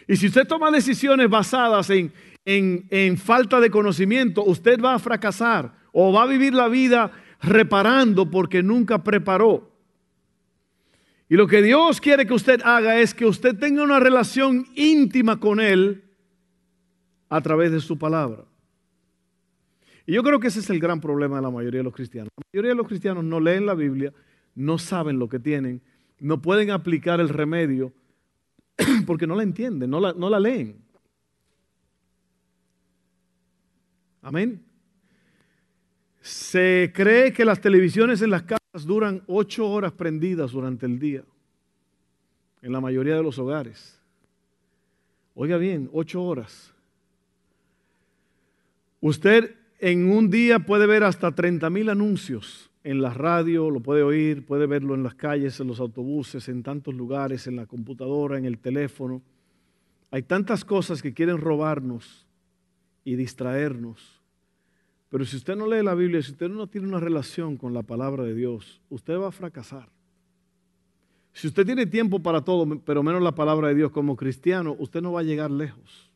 Y 0.10 0.18
si 0.18 0.28
usted 0.28 0.46
toma 0.46 0.72
decisiones 0.72 1.30
basadas 1.30 1.90
en, 1.90 2.12
en, 2.44 2.86
en 2.90 3.18
falta 3.18 3.62
de 3.62 3.72
conocimiento, 3.72 4.44
usted 4.44 4.78
va 4.82 4.96
a 4.96 5.00
fracasar 5.00 5.74
o 5.94 6.12
va 6.12 6.24
a 6.24 6.28
vivir 6.28 6.54
la 6.54 6.68
vida 6.68 7.14
reparando 7.42 8.30
porque 8.30 8.64
nunca 8.64 9.04
preparó. 9.04 9.70
Y 11.30 11.36
lo 11.36 11.48
que 11.48 11.62
Dios 11.62 12.02
quiere 12.02 12.26
que 12.26 12.34
usted 12.34 12.62
haga 12.64 13.00
es 13.00 13.14
que 13.14 13.26
usted 13.26 13.58
tenga 13.58 13.84
una 13.84 14.00
relación 14.00 14.66
íntima 14.76 15.40
con 15.40 15.60
Él 15.60 16.04
a 17.30 17.40
través 17.42 17.72
de 17.72 17.80
su 17.80 17.98
palabra. 17.98 18.46
Y 20.08 20.14
yo 20.14 20.24
creo 20.24 20.40
que 20.40 20.48
ese 20.48 20.60
es 20.60 20.70
el 20.72 20.80
gran 20.80 21.00
problema 21.00 21.36
de 21.36 21.44
la 21.44 21.52
mayoría 21.52 21.82
de 21.82 21.84
los 21.84 21.94
cristianos. 21.94 22.32
La 22.36 22.44
mayoría 22.52 22.70
de 22.70 22.76
los 22.76 22.88
cristianos 22.88 23.24
no 23.24 23.40
leen 23.40 23.68
la 23.68 23.76
Biblia, 23.76 24.12
no 24.56 24.80
saben 24.80 25.20
lo 25.20 25.30
que 25.30 25.38
tienen, 25.38 25.84
no 26.20 26.42
pueden 26.42 26.72
aplicar 26.72 27.20
el 27.20 27.30
remedio 27.30 27.94
porque 29.06 29.28
no 29.28 29.36
la 29.36 29.44
entienden, 29.44 29.90
no 29.92 30.00
la, 30.00 30.14
no 30.14 30.32
la 30.32 30.40
leen. 30.40 30.82
Amén. 34.24 34.69
Se 36.22 36.92
cree 36.94 37.32
que 37.32 37.46
las 37.46 37.62
televisiones 37.62 38.22
en 38.22 38.32
las 38.32 38.44
casas 38.44 38.86
duran 38.86 39.24
ocho 39.28 39.70
horas 39.70 39.94
prendidas 39.94 40.52
durante 40.52 40.86
el 40.86 41.00
día, 41.00 41.24
en 42.62 42.72
la 42.72 42.82
mayoría 42.82 43.16
de 43.16 43.24
los 43.24 43.40
hogares. 43.40 44.00
Oiga 45.36 45.58
bien, 45.58 45.90
ocho 45.94 46.22
horas. 46.24 46.74
Usted 49.02 49.56
en 49.80 50.12
un 50.12 50.30
día 50.30 50.60
puede 50.60 50.86
ver 50.86 51.04
hasta 51.04 51.34
30 51.34 51.70
mil 51.70 51.90
anuncios 51.90 52.70
en 52.84 53.02
la 53.02 53.14
radio, 53.14 53.70
lo 53.70 53.80
puede 53.80 54.04
oír, 54.04 54.46
puede 54.46 54.66
verlo 54.66 54.96
en 54.96 55.04
las 55.04 55.16
calles, 55.16 55.60
en 55.60 55.68
los 55.68 55.80
autobuses, 55.80 56.48
en 56.50 56.64
tantos 56.64 56.94
lugares, 56.94 57.48
en 57.48 57.56
la 57.56 57.66
computadora, 57.66 58.38
en 58.38 58.46
el 58.46 58.58
teléfono. 58.58 59.22
Hay 60.12 60.24
tantas 60.24 60.66
cosas 60.66 61.02
que 61.02 61.14
quieren 61.14 61.38
robarnos 61.38 62.26
y 63.04 63.16
distraernos. 63.16 64.19
Pero 65.10 65.26
si 65.26 65.38
usted 65.38 65.56
no 65.56 65.68
lee 65.68 65.84
la 65.84 65.96
Biblia, 65.96 66.22
si 66.22 66.32
usted 66.32 66.50
no 66.50 66.68
tiene 66.68 66.88
una 66.88 67.00
relación 67.00 67.58
con 67.58 67.74
la 67.74 67.82
palabra 67.82 68.24
de 68.24 68.36
Dios, 68.36 68.80
usted 68.90 69.18
va 69.18 69.30
a 69.30 69.32
fracasar. 69.32 69.90
Si 71.34 71.48
usted 71.48 71.66
tiene 71.66 71.86
tiempo 71.86 72.20
para 72.20 72.42
todo, 72.42 72.80
pero 72.82 73.02
menos 73.02 73.22
la 73.22 73.34
palabra 73.34 73.70
de 73.70 73.76
Dios 73.76 73.92
como 73.92 74.16
cristiano, 74.16 74.76
usted 74.78 75.02
no 75.02 75.12
va 75.14 75.22
a 75.22 75.24
llegar 75.24 75.50
lejos. 75.50 76.12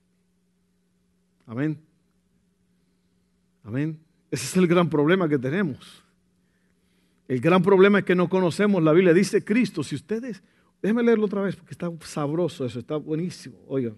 Amén. 1.45 1.79
Amén. 3.63 3.99
Ese 4.29 4.45
es 4.45 4.57
el 4.57 4.67
gran 4.67 4.89
problema 4.89 5.27
que 5.27 5.39
tenemos. 5.39 6.03
El 7.27 7.39
gran 7.39 7.63
problema 7.63 7.99
es 7.99 8.05
que 8.05 8.15
no 8.15 8.29
conocemos 8.29 8.83
la 8.83 8.91
Biblia. 8.91 9.13
Dice 9.13 9.43
Cristo, 9.43 9.83
si 9.83 9.95
ustedes, 9.95 10.43
déjenme 10.81 11.03
leerlo 11.03 11.25
otra 11.25 11.41
vez 11.41 11.55
porque 11.55 11.73
está 11.73 11.91
sabroso 12.01 12.65
eso, 12.65 12.79
está 12.79 12.97
buenísimo. 12.97 13.57
Oigan. 13.67 13.95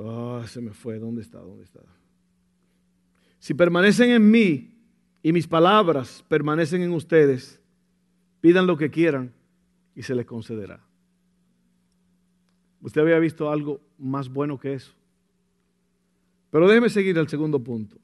Ah, 0.00 0.44
se 0.46 0.60
me 0.60 0.72
fue. 0.72 0.98
¿Dónde 0.98 1.22
está? 1.22 1.38
¿Dónde 1.38 1.64
está? 1.64 1.80
Si 3.38 3.54
permanecen 3.54 4.10
en 4.10 4.30
mí 4.30 4.74
y 5.22 5.32
mis 5.32 5.46
palabras 5.46 6.24
permanecen 6.28 6.82
en 6.82 6.92
ustedes, 6.92 7.60
pidan 8.40 8.66
lo 8.66 8.76
que 8.76 8.90
quieran 8.90 9.32
y 9.94 10.02
se 10.02 10.14
les 10.14 10.26
concederá. 10.26 10.80
¿Usted 12.82 13.02
había 13.02 13.18
visto 13.18 13.50
algo 13.50 13.80
más 13.98 14.28
bueno 14.28 14.58
que 14.58 14.74
eso? 14.74 14.92
Pero 16.50 16.66
déjeme 16.66 16.88
seguir 16.88 17.18
al 17.18 17.28
segundo 17.28 17.62
punto. 17.62 17.96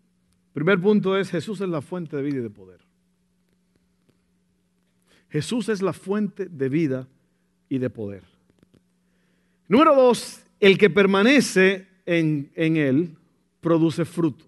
primer 0.52 0.80
punto 0.80 1.16
es 1.16 1.30
Jesús 1.30 1.61
es 1.61 1.68
la 1.68 1.80
fuente 1.80 2.16
de 2.16 2.22
vida 2.22 2.38
y 2.38 2.42
de 2.42 2.50
poder. 2.50 2.80
Jesús 5.30 5.68
es 5.68 5.82
la 5.82 5.92
fuente 5.92 6.46
de 6.46 6.68
vida 6.68 7.09
y 7.68 7.78
de 7.78 7.90
poder. 7.90 8.22
Número 9.68 9.94
dos, 9.94 10.44
el 10.61 10.78
que 10.78 10.88
permanece 10.88 11.86
en, 12.07 12.51
él 12.55 13.16
produce 13.61 14.05
fruto. 14.05 14.45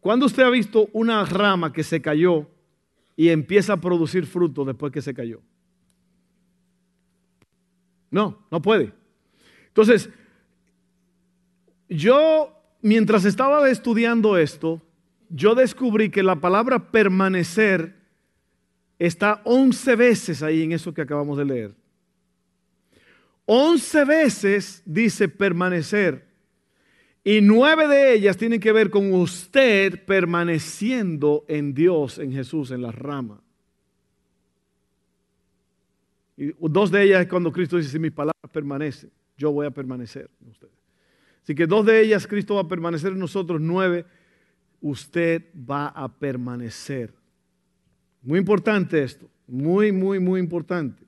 ¿Cuándo 0.00 0.26
usted 0.26 0.42
ha 0.42 0.50
visto 0.50 0.88
una 0.92 1.24
rama 1.24 1.72
que 1.72 1.82
se 1.82 2.00
cayó 2.00 2.46
y 3.16 3.28
empieza 3.28 3.74
a 3.74 3.80
producir 3.80 4.26
fruto 4.26 4.64
después 4.64 4.92
que 4.92 5.02
se 5.02 5.12
cayó? 5.12 5.40
No, 8.10 8.38
no 8.50 8.62
puede. 8.62 8.92
Entonces, 9.68 10.08
yo, 11.88 12.52
mientras 12.82 13.24
estaba 13.24 13.68
estudiando 13.68 14.36
esto, 14.36 14.80
yo 15.28 15.54
descubrí 15.54 16.10
que 16.10 16.22
la 16.22 16.36
palabra 16.36 16.90
permanecer 16.90 17.94
está 18.98 19.40
once 19.44 19.96
veces 19.96 20.42
ahí 20.42 20.62
en 20.62 20.72
eso 20.72 20.92
que 20.92 21.02
acabamos 21.02 21.38
de 21.38 21.44
leer. 21.44 21.79
Once 23.52 24.04
veces 24.04 24.80
dice 24.86 25.28
permanecer. 25.28 26.24
Y 27.24 27.40
nueve 27.40 27.88
de 27.88 28.12
ellas 28.14 28.36
tienen 28.36 28.60
que 28.60 28.70
ver 28.70 28.90
con 28.90 29.12
usted 29.12 30.04
permaneciendo 30.04 31.44
en 31.48 31.74
Dios, 31.74 32.20
en 32.20 32.30
Jesús, 32.30 32.70
en 32.70 32.80
la 32.80 32.92
rama. 32.92 33.42
Y 36.36 36.52
dos 36.60 36.92
de 36.92 37.02
ellas 37.02 37.22
es 37.22 37.26
cuando 37.26 37.50
Cristo 37.50 37.76
dice, 37.76 37.90
si 37.90 37.98
mis 37.98 38.12
palabras 38.12 38.52
permanecen, 38.52 39.10
yo 39.36 39.50
voy 39.50 39.66
a 39.66 39.72
permanecer 39.72 40.30
en 40.40 40.50
ustedes. 40.50 40.72
Así 41.42 41.52
que 41.52 41.66
dos 41.66 41.84
de 41.84 42.02
ellas, 42.02 42.28
Cristo 42.28 42.54
va 42.54 42.60
a 42.60 42.68
permanecer 42.68 43.10
en 43.10 43.18
nosotros. 43.18 43.60
Nueve, 43.60 44.06
usted 44.80 45.42
va 45.68 45.88
a 45.88 46.06
permanecer. 46.06 47.12
Muy 48.22 48.38
importante 48.38 49.02
esto, 49.02 49.28
muy, 49.48 49.90
muy, 49.90 50.20
muy 50.20 50.38
importante. 50.38 51.02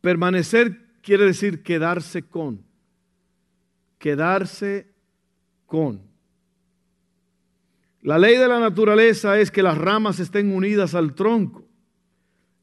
Permanecer 0.00 0.90
quiere 1.02 1.26
decir 1.26 1.62
quedarse 1.62 2.22
con. 2.22 2.64
Quedarse 3.98 4.92
con. 5.66 6.00
La 8.00 8.18
ley 8.18 8.36
de 8.36 8.48
la 8.48 8.58
naturaleza 8.58 9.38
es 9.38 9.50
que 9.50 9.62
las 9.62 9.78
ramas 9.78 10.18
estén 10.18 10.52
unidas 10.52 10.94
al 10.94 11.14
tronco 11.14 11.68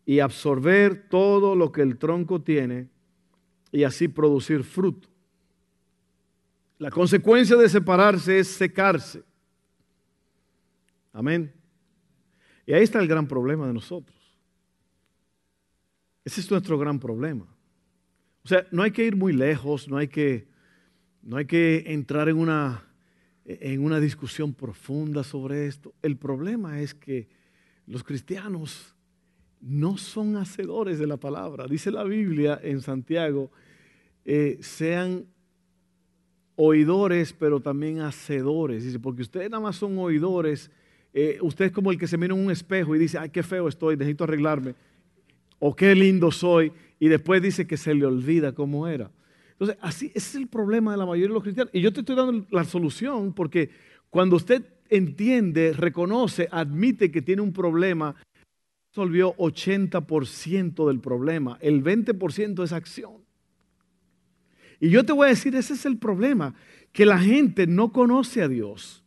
y 0.05 0.19
absorber 0.19 1.07
todo 1.07 1.55
lo 1.55 1.71
que 1.71 1.81
el 1.81 1.97
tronco 1.97 2.41
tiene 2.41 2.89
y 3.71 3.83
así 3.83 4.07
producir 4.07 4.63
fruto. 4.63 5.07
La 6.77 6.89
consecuencia 6.89 7.55
de 7.55 7.69
separarse 7.69 8.39
es 8.39 8.47
secarse. 8.47 9.23
Amén. 11.13 11.53
Y 12.65 12.73
ahí 12.73 12.83
está 12.83 12.99
el 12.99 13.07
gran 13.07 13.27
problema 13.27 13.67
de 13.67 13.73
nosotros. 13.73 14.17
Ese 16.23 16.41
es 16.41 16.51
nuestro 16.51 16.77
gran 16.77 16.99
problema. 16.99 17.45
O 18.49 18.51
sea, 18.51 18.65
no 18.71 18.81
hay 18.81 18.89
que 18.89 19.05
ir 19.05 19.15
muy 19.15 19.31
lejos, 19.31 19.87
no 19.87 19.97
hay 19.97 20.07
que, 20.07 20.47
no 21.21 21.37
hay 21.37 21.45
que 21.45 21.83
entrar 21.85 22.29
en 22.29 22.37
una, 22.37 22.83
en 23.45 23.83
una 23.83 23.99
discusión 23.99 24.55
profunda 24.55 25.23
sobre 25.23 25.67
esto. 25.67 25.93
El 26.01 26.17
problema 26.17 26.81
es 26.81 26.95
que 26.95 27.27
los 27.85 28.03
cristianos 28.03 28.95
no 29.61 29.99
son 29.99 30.35
hacedores 30.35 30.97
de 30.97 31.05
la 31.05 31.17
palabra. 31.17 31.67
Dice 31.67 31.91
la 31.91 32.03
Biblia 32.03 32.59
en 32.63 32.81
Santiago, 32.81 33.51
eh, 34.25 34.57
sean 34.61 35.27
oidores, 36.55 37.33
pero 37.33 37.59
también 37.59 37.99
hacedores. 37.99 38.83
Dice, 38.83 38.97
porque 38.97 39.21
ustedes 39.21 39.51
nada 39.51 39.61
más 39.61 39.75
son 39.75 39.95
oidores, 39.99 40.71
eh, 41.13 41.37
usted 41.43 41.65
es 41.65 41.71
como 41.71 41.91
el 41.91 41.99
que 41.99 42.07
se 42.07 42.17
mira 42.17 42.33
en 42.33 42.43
un 42.43 42.49
espejo 42.49 42.95
y 42.95 42.97
dice, 42.97 43.19
ay, 43.19 43.29
qué 43.29 43.43
feo 43.43 43.67
estoy, 43.67 43.95
necesito 43.95 44.23
arreglarme, 44.23 44.73
o 45.59 45.75
qué 45.75 45.93
lindo 45.93 46.31
soy, 46.31 46.71
y 46.99 47.07
después 47.07 47.41
dice 47.41 47.65
que 47.65 47.77
se 47.77 47.93
le 47.93 48.05
olvida 48.05 48.53
cómo 48.53 48.87
era. 48.87 49.11
Entonces, 49.51 49.77
así, 49.81 50.07
ese 50.07 50.17
es 50.17 50.35
el 50.35 50.47
problema 50.47 50.91
de 50.91 50.97
la 50.97 51.05
mayoría 51.05 51.29
de 51.29 51.33
los 51.33 51.43
cristianos. 51.43 51.71
Y 51.73 51.81
yo 51.81 51.91
te 51.91 52.01
estoy 52.01 52.15
dando 52.15 52.45
la 52.51 52.63
solución 52.63 53.33
porque 53.33 53.69
cuando 54.09 54.35
usted 54.35 54.63
entiende, 54.89 55.73
reconoce, 55.73 56.47
admite 56.51 57.11
que 57.11 57.21
tiene 57.21 57.41
un 57.41 57.53
problema, 57.53 58.15
resolvió 58.89 59.35
80% 59.37 60.87
del 60.87 60.99
problema. 60.99 61.57
El 61.61 61.83
20% 61.83 62.63
es 62.63 62.71
acción. 62.71 63.13
Y 64.79 64.89
yo 64.89 65.05
te 65.05 65.13
voy 65.13 65.27
a 65.27 65.29
decir, 65.29 65.55
ese 65.55 65.73
es 65.73 65.85
el 65.85 65.97
problema, 65.97 66.55
que 66.91 67.05
la 67.05 67.19
gente 67.19 67.67
no 67.67 67.91
conoce 67.91 68.41
a 68.41 68.47
Dios. 68.47 69.03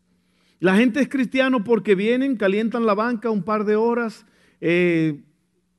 La 0.61 0.77
gente 0.77 1.01
es 1.01 1.09
cristiano 1.09 1.65
porque 1.65 1.95
vienen, 1.95 2.37
calientan 2.37 2.87
la 2.87 2.95
banca 2.95 3.31
un 3.31 3.43
par 3.43 3.65
de 3.65 3.75
horas. 3.75 4.27
Eh, 4.61 5.23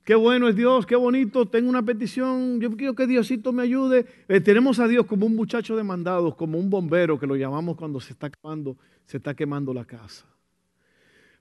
qué 0.04 0.16
bueno 0.16 0.48
es 0.48 0.56
Dios, 0.56 0.86
qué 0.86 0.96
bonito, 0.96 1.46
tengo 1.46 1.70
una 1.70 1.84
petición, 1.84 2.60
yo 2.60 2.76
quiero 2.76 2.96
que 2.96 3.08
Diosito 3.08 3.52
me 3.52 3.64
ayude. 3.64 4.06
Eh, 4.28 4.42
tenemos 4.42 4.80
a 4.80 4.88
Dios 4.88 5.06
como 5.06 5.26
un 5.26 5.36
muchacho 5.36 5.76
de 5.76 5.84
mandados, 5.84 6.36
como 6.36 6.58
un 6.58 6.70
bombero 6.70 7.20
que 7.20 7.28
lo 7.28 7.36
llamamos 7.36 7.76
cuando 7.78 8.00
se 8.00 8.14
está 8.14 8.30
quemando, 8.30 8.78
se 9.06 9.18
está 9.18 9.34
quemando 9.34 9.74
la 9.74 9.86
casa. 9.86 10.26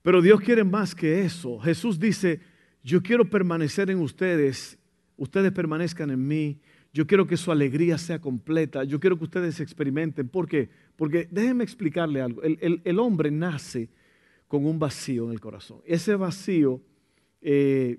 Pero 0.03 0.21
Dios 0.21 0.41
quiere 0.41 0.65
más 0.65 0.95
que 0.95 1.23
eso. 1.23 1.59
Jesús 1.61 1.99
dice, 1.99 2.41
yo 2.83 3.03
quiero 3.03 3.29
permanecer 3.29 3.91
en 3.91 4.01
ustedes, 4.01 4.79
ustedes 5.17 5.53
permanezcan 5.53 6.11
en 6.11 6.27
mí 6.27 6.61
yo 6.93 7.07
quiero 7.07 7.27
que 7.27 7.39
su 7.39 7.51
alegría 7.51 7.97
sea 7.97 8.21
completa. 8.21 8.85
Yo 8.85 9.01
quiero 9.01 9.17
que 9.17 9.25
ustedes 9.25 9.61
experimenten. 9.61 10.29
¿Por 10.29 10.47
qué? 10.47 10.69
Porque 10.97 11.27
déjenme 11.31 11.65
explicarle 11.65 12.21
algo. 12.21 12.43
El, 12.43 12.99
hombre 12.99 13.31
nace 13.31 13.89
con 14.47 14.67
un 14.67 14.79
vacío 14.79 15.27
en 15.27 15.33
el 15.33 15.41
corazón. 15.41 15.81
Ese 15.87 16.15
vacío 16.17 16.83
eh, 17.41 17.99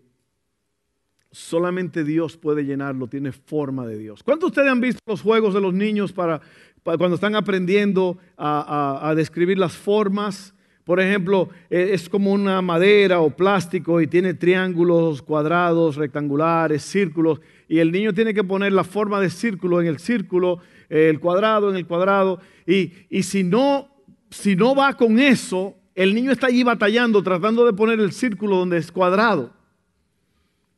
solamente 1.34 2.06
Dios 2.06 2.38
puede 2.38 2.64
llenarlo, 2.64 3.08
tiene 3.08 3.34
forma 3.34 3.86
de 3.86 3.98
Dios. 3.98 4.24
¿Cuántos 4.24 4.48
de 4.48 4.52
ustedes 4.52 4.72
han 4.72 4.80
visto 4.80 5.02
los 5.06 5.22
juegos 5.22 5.54
de 5.54 5.60
los 5.60 5.74
niños 5.74 6.14
para, 6.14 6.40
cuando 6.84 7.16
están 7.16 7.36
aprendiendo 7.36 8.18
a 8.38 9.14
describir 9.18 9.58
las 9.58 9.76
formas? 9.76 10.54
Por 10.84 11.00
ejemplo, 11.00 11.50
e, 11.70 11.94
es 11.94 12.10
como 12.10 12.32
una 12.32 12.62
madera 12.62 13.22
o 13.22 13.30
plástico 13.30 14.02
y 14.02 14.08
tiene 14.08 14.34
triángulos, 14.34 15.22
cuadrados, 15.22 15.96
rectangulares, 15.96 16.84
círculos, 16.84 17.40
y 17.70 17.80
el 17.80 17.92
niño 17.92 18.14
tiene 18.14 18.34
que 18.34 18.44
poner 18.44 18.74
la 18.74 18.84
forma 18.84 19.22
de 19.22 19.30
círculo 19.30 19.80
en 19.80 19.88
el 19.88 20.00
círculo, 20.00 20.60
el 20.90 21.20
cuadrado 21.20 21.70
en 21.70 21.78
el 21.78 21.88
cuadrado, 21.88 22.40
y, 22.68 23.24
si, 23.24 23.44
no, 23.44 23.90
si 24.30 24.56
no 24.56 24.76
va 24.76 24.94
con 24.94 25.20
eso, 25.20 25.76
el 25.96 26.14
niño 26.14 26.32
está 26.32 26.48
allí 26.48 26.64
batallando, 26.64 27.24
tratando 27.24 27.66
de 27.66 27.74
poner 27.74 28.00
el 28.00 28.12
círculo 28.12 28.58
donde 28.58 28.78
es 28.78 28.92
cuadrado, 28.92 29.54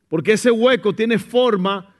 porque 0.08 0.32
ese 0.32 0.50
hueco 0.50 0.94
tiene 0.94 1.18
forma 1.18 1.94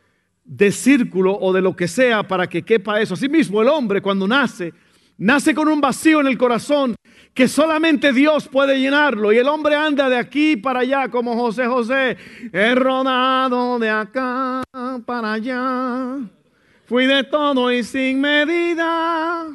de 0.44 0.70
círculo 0.70 1.36
o 1.38 1.52
de 1.52 1.60
lo 1.60 1.74
que 1.74 1.88
sea 1.88 2.26
para 2.26 2.46
que 2.46 2.62
quepa 2.62 3.00
eso. 3.00 3.14
Asimismo, 3.14 3.60
el 3.62 3.68
hombre 3.68 4.00
cuando 4.00 4.28
nace, 4.28 4.72
nace 5.18 5.54
con 5.54 5.68
un 5.68 5.80
vacío 5.80 6.20
en 6.20 6.28
el 6.28 6.38
corazón 6.38 6.94
que 7.34 7.48
solamente 7.48 8.12
Dios 8.12 8.48
puede 8.48 8.78
llenarlo. 8.78 9.32
Y 9.32 9.38
el 9.38 9.48
hombre 9.48 9.74
anda 9.74 10.08
de 10.08 10.16
aquí 10.16 10.56
para 10.56 10.80
allá 10.80 11.08
como 11.10 11.34
José 11.34 11.66
José. 11.66 12.16
He 12.52 12.74
rodado 12.74 13.78
de 13.78 13.90
acá 13.90 14.62
para 15.04 15.32
allá. 15.34 16.18
Fui 16.86 17.06
de 17.06 17.24
todo 17.24 17.72
y 17.72 17.82
sin 17.82 18.20
medida. 18.20 19.48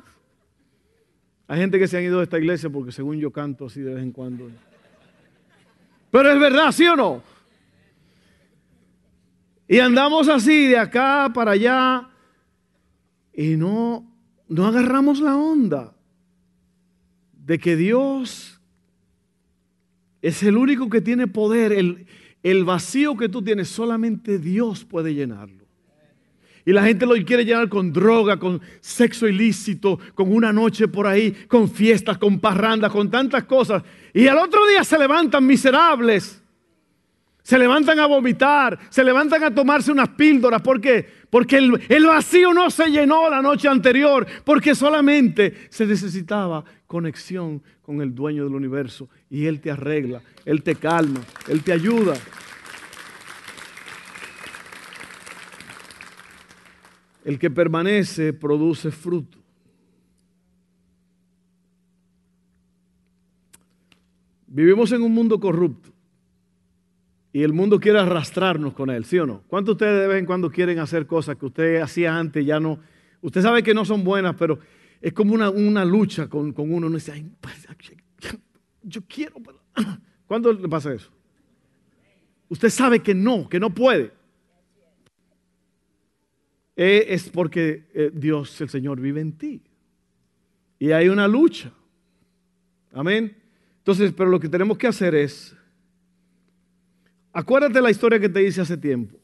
Hay 1.47 1.59
gente 1.59 1.79
que 1.79 1.87
se 1.87 1.97
han 1.97 2.03
ido 2.03 2.17
de 2.17 2.25
esta 2.25 2.37
iglesia 2.37 2.69
porque 2.69 2.91
según 2.91 3.17
yo 3.19 3.31
canto 3.31 3.65
así 3.65 3.81
de 3.81 3.93
vez 3.93 4.03
en 4.03 4.11
cuando. 4.11 4.49
Pero 6.11 6.31
es 6.31 6.39
verdad, 6.39 6.71
¿sí 6.71 6.85
o 6.85 6.95
no? 6.95 7.30
Y 9.71 9.79
andamos 9.79 10.27
así 10.27 10.67
de 10.67 10.77
acá 10.77 11.31
para 11.33 11.51
allá 11.51 12.09
y 13.33 13.55
no, 13.55 14.05
no 14.49 14.67
agarramos 14.67 15.21
la 15.21 15.37
onda 15.37 15.95
de 17.31 17.57
que 17.57 17.77
Dios 17.77 18.59
es 20.21 20.43
el 20.43 20.57
único 20.57 20.89
que 20.89 20.99
tiene 20.99 21.25
poder. 21.25 21.71
El, 21.71 22.05
el 22.43 22.65
vacío 22.65 23.15
que 23.15 23.29
tú 23.29 23.41
tienes, 23.41 23.69
solamente 23.69 24.39
Dios 24.39 24.83
puede 24.83 25.13
llenarlo. 25.13 25.63
Y 26.65 26.73
la 26.73 26.83
gente 26.83 27.05
lo 27.05 27.13
quiere 27.23 27.45
llenar 27.45 27.69
con 27.69 27.93
droga, 27.93 28.37
con 28.37 28.61
sexo 28.81 29.25
ilícito, 29.25 29.99
con 30.15 30.33
una 30.33 30.51
noche 30.51 30.89
por 30.89 31.07
ahí, 31.07 31.31
con 31.47 31.69
fiestas, 31.69 32.17
con 32.17 32.41
parrandas, 32.41 32.91
con 32.91 33.09
tantas 33.09 33.45
cosas. 33.45 33.83
Y 34.13 34.27
al 34.27 34.37
otro 34.37 34.67
día 34.67 34.83
se 34.83 34.99
levantan 34.99 35.45
miserables 35.45 36.41
se 37.43 37.57
levantan 37.57 37.99
a 37.99 38.05
vomitar, 38.05 38.77
se 38.89 39.03
levantan 39.03 39.43
a 39.43 39.53
tomarse 39.53 39.91
unas 39.91 40.09
píldoras. 40.09 40.61
¿Por 40.61 40.79
qué? 40.79 41.07
Porque 41.29 41.57
el, 41.57 41.81
el, 41.89 42.05
vacío 42.05 42.53
no 42.53 42.69
se 42.69 42.89
llenó 42.89 43.29
la 43.29 43.41
noche 43.41 43.67
anterior, 43.67 44.27
porque 44.43 44.75
solamente 44.75 45.67
se 45.69 45.85
necesitaba 45.85 46.63
conexión 46.85 47.63
con 47.81 48.01
el 48.01 48.13
dueño 48.13 48.43
del 48.43 48.55
universo. 48.55 49.09
Y 49.29 49.45
Él 49.47 49.59
te 49.59 49.71
arregla, 49.71 50.21
Él 50.45 50.61
te 50.61 50.75
calma, 50.75 51.21
Él 51.47 51.63
te 51.63 51.73
ayuda. 51.73 52.13
El 57.23 57.39
que 57.39 57.49
permanece 57.49 58.33
produce 58.33 58.91
fruto. 58.91 59.37
Vivimos 64.47 64.91
en 64.91 65.01
un 65.01 65.13
mundo 65.13 65.39
corrupto. 65.39 65.91
Y 67.33 67.43
el 67.43 67.53
mundo 67.53 67.79
quiere 67.79 67.99
arrastrarnos 67.99 68.73
con 68.73 68.89
él, 68.89 69.05
¿sí 69.05 69.17
o 69.17 69.25
no? 69.25 69.43
¿Cuántos 69.47 69.77
de 69.77 69.85
ustedes 69.85 70.01
de 70.01 70.07
vez 70.07 70.19
en 70.19 70.25
cuando 70.25 70.51
quieren 70.51 70.79
hacer 70.79 71.05
cosas 71.05 71.37
que 71.37 71.45
usted 71.45 71.81
hacía 71.81 72.17
antes, 72.17 72.45
ya 72.45 72.59
no? 72.59 72.79
Usted 73.21 73.41
sabe 73.41 73.63
que 73.63 73.73
no 73.73 73.85
son 73.85 74.03
buenas, 74.03 74.35
pero 74.35 74.59
es 74.99 75.13
como 75.13 75.33
una, 75.33 75.85
lucha 75.85 76.27
con, 76.27 76.53
uno. 76.57 76.87
Uno 76.87 76.95
dice, 76.95 77.13
Ay, 77.13 77.25
pues, 77.39 77.67
yo 78.83 79.01
quiero. 79.07 79.35
¿Cuándo 80.27 80.51
le 80.51 80.67
pasa 80.67 80.93
eso? 80.93 81.09
Usted 82.49 82.69
sabe 82.69 82.99
que 82.99 83.13
no, 83.13 83.47
que 83.47 83.59
no 83.59 83.73
puede. 83.73 84.11
Eh, 86.75 87.05
es 87.09 87.29
porque 87.29 87.87
eh, 87.93 88.11
Dios, 88.13 88.59
el 88.59 88.69
Señor, 88.69 88.99
vive 88.99 89.21
en 89.21 89.37
ti. 89.37 89.61
Y 90.79 90.91
hay 90.91 91.09
una 91.09 91.27
lucha. 91.27 91.71
Amén. 92.91 93.37
Entonces, 93.77 94.11
pero 94.11 94.29
lo 94.29 94.39
que 94.39 94.49
tenemos 94.49 94.77
que 94.77 94.87
hacer 94.87 95.15
es 95.15 95.55
Acuérdate 97.33 97.81
la 97.81 97.91
historia 97.91 98.19
que 98.19 98.29
te 98.29 98.45
hice 98.45 98.61
hace 98.61 98.77
tiempo. 98.77 99.17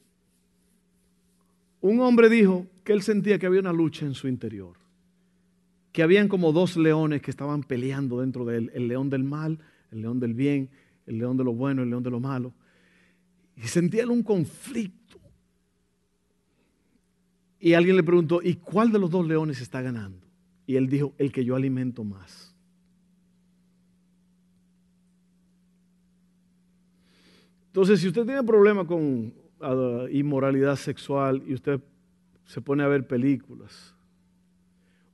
Un 1.81 1.99
hombre 1.99 2.29
dijo 2.29 2.65
que 2.83 2.93
él 2.93 3.01
sentía 3.01 3.37
que 3.37 3.45
había 3.45 3.59
una 3.59 3.73
lucha 3.73 4.05
en 4.05 4.13
su 4.13 4.27
interior, 4.27 4.77
que 5.91 6.03
habían 6.03 6.27
como 6.27 6.51
dos 6.51 6.77
leones 6.77 7.21
que 7.21 7.31
estaban 7.31 7.63
peleando 7.63 8.21
dentro 8.21 8.45
de 8.45 8.57
él, 8.57 8.71
el 8.73 8.87
león 8.87 9.09
del 9.09 9.23
mal, 9.23 9.59
el 9.91 10.01
león 10.01 10.19
del 10.19 10.33
bien, 10.33 10.69
el 11.05 11.17
león 11.17 11.37
de 11.37 11.43
lo 11.43 11.53
bueno, 11.53 11.83
el 11.83 11.89
león 11.89 12.03
de 12.03 12.09
lo 12.09 12.19
malo. 12.19 12.53
Y 13.55 13.61
sentía 13.67 14.07
un 14.07 14.23
conflicto. 14.23 15.19
Y 17.59 17.73
alguien 17.73 17.95
le 17.95 18.03
preguntó, 18.03 18.39
¿y 18.41 18.55
cuál 18.55 18.91
de 18.91 18.99
los 18.99 19.09
dos 19.09 19.27
leones 19.27 19.61
está 19.61 19.81
ganando? 19.81 20.27
Y 20.65 20.75
él 20.75 20.87
dijo, 20.87 21.13
el 21.17 21.31
que 21.31 21.43
yo 21.43 21.55
alimento 21.55 22.03
más. 22.03 22.56
Entonces, 27.77 27.99
si 27.99 28.07
usted 28.07 28.25
tiene 28.25 28.41
problema 28.41 28.87
con 28.87 29.31
ah, 29.61 30.07
inmoralidad 30.09 30.75
sexual 30.77 31.43
y 31.45 31.53
usted 31.53 31.79
se 32.43 32.59
pone 32.59 32.81
a 32.81 32.87
ver 32.87 33.05
películas, 33.05 33.93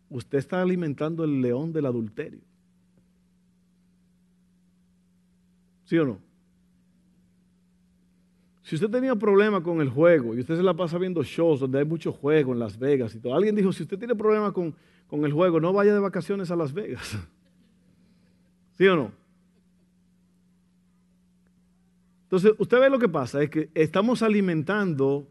usted 0.10 0.38
está 0.38 0.62
alimentando 0.62 1.26
el 1.26 1.42
león 1.42 1.74
del 1.74 1.88
adulterio. 1.88 2.40
¿Sí 5.84 5.98
o 5.98 6.06
no? 6.06 6.20
Si 8.62 8.76
usted 8.76 8.90
tenía 8.90 9.14
problema 9.14 9.62
con 9.62 9.82
el 9.82 9.90
juego 9.90 10.34
y 10.34 10.40
usted 10.40 10.56
se 10.56 10.64
la 10.64 10.74
pasa 10.74 10.98
viendo 10.98 11.22
shows 11.22 11.60
donde 11.60 11.80
hay 11.80 11.86
mucho 11.86 12.14
juego 12.14 12.54
en 12.54 12.60
Las 12.60 12.80
Vegas 12.80 13.14
y 13.14 13.20
todo, 13.20 13.36
alguien 13.36 13.58
dijo, 13.58 13.74
si 13.74 13.84
usted 13.84 14.00
tiene 14.00 14.16
problema 14.16 14.54
con, 14.54 14.74
con 15.08 15.26
el 15.26 15.34
juego, 15.34 15.60
no 15.60 15.74
vaya 15.74 15.94
de 15.94 16.00
vacaciones 16.00 16.50
a 16.50 16.56
Las 16.56 16.72
Vegas. 16.72 17.18
¿Sí 18.78 18.88
o 18.88 18.96
no? 18.96 19.23
Entonces, 22.34 22.56
usted 22.58 22.80
ve 22.80 22.90
lo 22.90 22.98
que 22.98 23.08
pasa, 23.08 23.44
es 23.44 23.50
que 23.52 23.70
estamos 23.76 24.24
alimentando, 24.24 25.30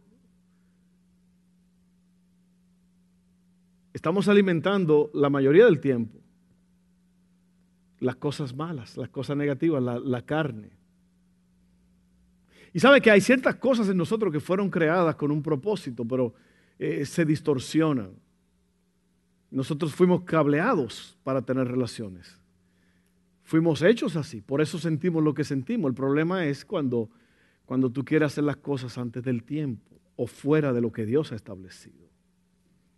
estamos 3.92 4.28
alimentando 4.28 5.10
la 5.12 5.28
mayoría 5.28 5.64
del 5.64 5.80
tiempo 5.80 6.20
las 7.98 8.14
cosas 8.14 8.54
malas, 8.54 8.96
las 8.96 9.08
cosas 9.08 9.36
negativas, 9.36 9.82
la, 9.82 10.22
carne. 10.22 10.70
Y 12.72 12.78
sabe 12.78 13.00
que 13.00 13.10
hay 13.10 13.20
ciertas 13.20 13.56
cosas 13.56 13.88
en 13.88 13.96
nosotros 13.96 14.32
que 14.32 14.38
fueron 14.38 14.70
creadas 14.70 15.16
con 15.16 15.32
un 15.32 15.42
propósito, 15.42 16.04
pero 16.04 16.32
eh, 16.78 17.04
se 17.04 17.24
distorsionan. 17.24 18.12
Nosotros 19.50 19.92
fuimos 19.92 20.22
cableados 20.22 21.18
para 21.24 21.42
tener 21.42 21.66
relaciones. 21.66 22.41
Fuimos 23.44 23.82
hechos 23.82 24.16
así, 24.16 24.40
por 24.40 24.60
eso 24.60 24.78
sentimos 24.78 25.22
lo 25.22 25.34
que 25.34 25.44
sentimos. 25.44 25.88
El 25.88 25.94
problema 25.94 26.46
es 26.46 26.64
cuando, 26.64 27.10
cuando 27.64 27.90
tú 27.90 28.04
quieres 28.04 28.26
hacer 28.26 28.44
las 28.44 28.56
cosas 28.56 28.96
antes 28.98 29.22
del 29.22 29.42
tiempo 29.42 30.00
o 30.16 30.26
fuera 30.26 30.72
de 30.72 30.80
lo 30.80 30.92
que 30.92 31.04
Dios 31.04 31.32
ha 31.32 31.34
establecido. 31.34 32.08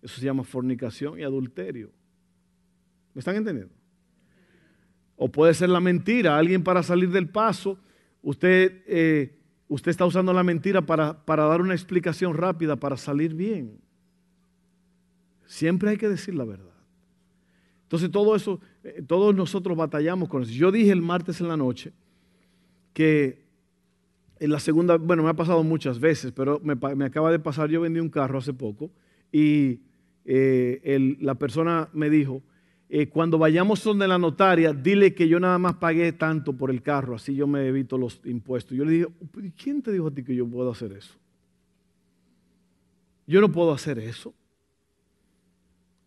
Eso 0.03 0.21
se 0.21 0.27
llama 0.27 0.45
fornicación 0.45 1.19
y 1.19 1.23
adulterio. 1.23 1.91
¿Me 3.15 3.21
están 3.21 3.37
entendiendo? 3.37 3.73
O 5.17 5.31
puede 5.31 5.55
ser 5.55 5.71
la 5.71 5.81
mentira, 5.81 6.37
alguien 6.37 6.63
para 6.63 6.83
salir 6.83 7.11
del 7.11 7.29
paso, 7.29 7.79
usted, 8.21 8.83
eh, 8.87 9.39
usted 9.69 9.91
está 9.91 10.05
usando 10.05 10.33
la 10.33 10.43
mentira 10.43 10.83
para, 10.83 11.25
para 11.25 11.45
dar 11.45 11.61
una 11.61 11.75
explicación 11.75 12.35
rápida, 12.35 12.77
para 12.77 12.97
salir 12.97 13.35
bien. 13.35 13.79
Siempre 15.47 15.91
hay 15.91 15.97
que 15.97 16.09
decir 16.09 16.35
la 16.35 16.45
verdad. 16.45 16.75
Entonces 17.85 18.11
todo 18.11 18.35
eso, 18.35 18.61
todos 19.07 19.35
nosotros 19.35 19.77
batallamos 19.77 20.29
con 20.29 20.43
eso. 20.43 20.53
Yo 20.53 20.71
dije 20.71 20.91
el 20.91 21.03
martes 21.03 21.41
en 21.41 21.49
la 21.49 21.57
noche 21.57 21.93
que 22.93 23.45
en 24.39 24.51
la 24.51 24.61
segunda, 24.61 24.97
bueno, 24.97 25.23
me 25.23 25.31
ha 25.31 25.35
pasado 25.35 25.63
muchas 25.63 25.99
veces, 25.99 26.33
pero 26.33 26.61
me, 26.63 27.05
acaba 27.05 27.31
de 27.31 27.39
pasar, 27.39 27.71
yo 27.71 27.81
vendí 27.81 28.01
un 28.01 28.11
carro 28.11 28.39
hace 28.39 28.53
poco 28.53 28.91
y 29.33 29.81
eh, 30.25 31.17
la 31.21 31.35
persona 31.35 31.89
me 31.93 32.11
dijo, 32.11 32.43
eh, 32.89 33.09
cuando 33.09 33.39
vayamos 33.39 33.83
donde 33.83 34.07
la 34.07 34.19
notaria, 34.19 34.73
dile 34.73 35.15
que 35.15 35.29
yo 35.29 35.41
nada 35.41 35.59
más 35.59 35.75
pagué 35.77 36.13
tanto 36.13 36.53
por 36.53 36.71
el 36.71 36.83
carro, 36.83 37.17
así 37.17 37.35
yo 37.35 37.47
me 37.47 37.67
evito 37.67 37.97
los 37.97 38.21
impuestos. 38.25 38.77
Yo 38.77 38.85
le 38.85 38.93
dije, 38.93 39.07
¿quién 39.57 39.83
te 39.83 39.93
dijo 39.93 40.09
a 40.09 40.11
ti 40.11 40.23
que 40.23 40.35
yo 40.35 40.47
puedo 40.47 40.71
hacer 40.71 40.93
eso? 40.93 41.15
Yo 43.27 43.41
no 43.41 43.51
puedo 43.51 43.73
hacer 43.73 43.99
eso. 43.99 44.35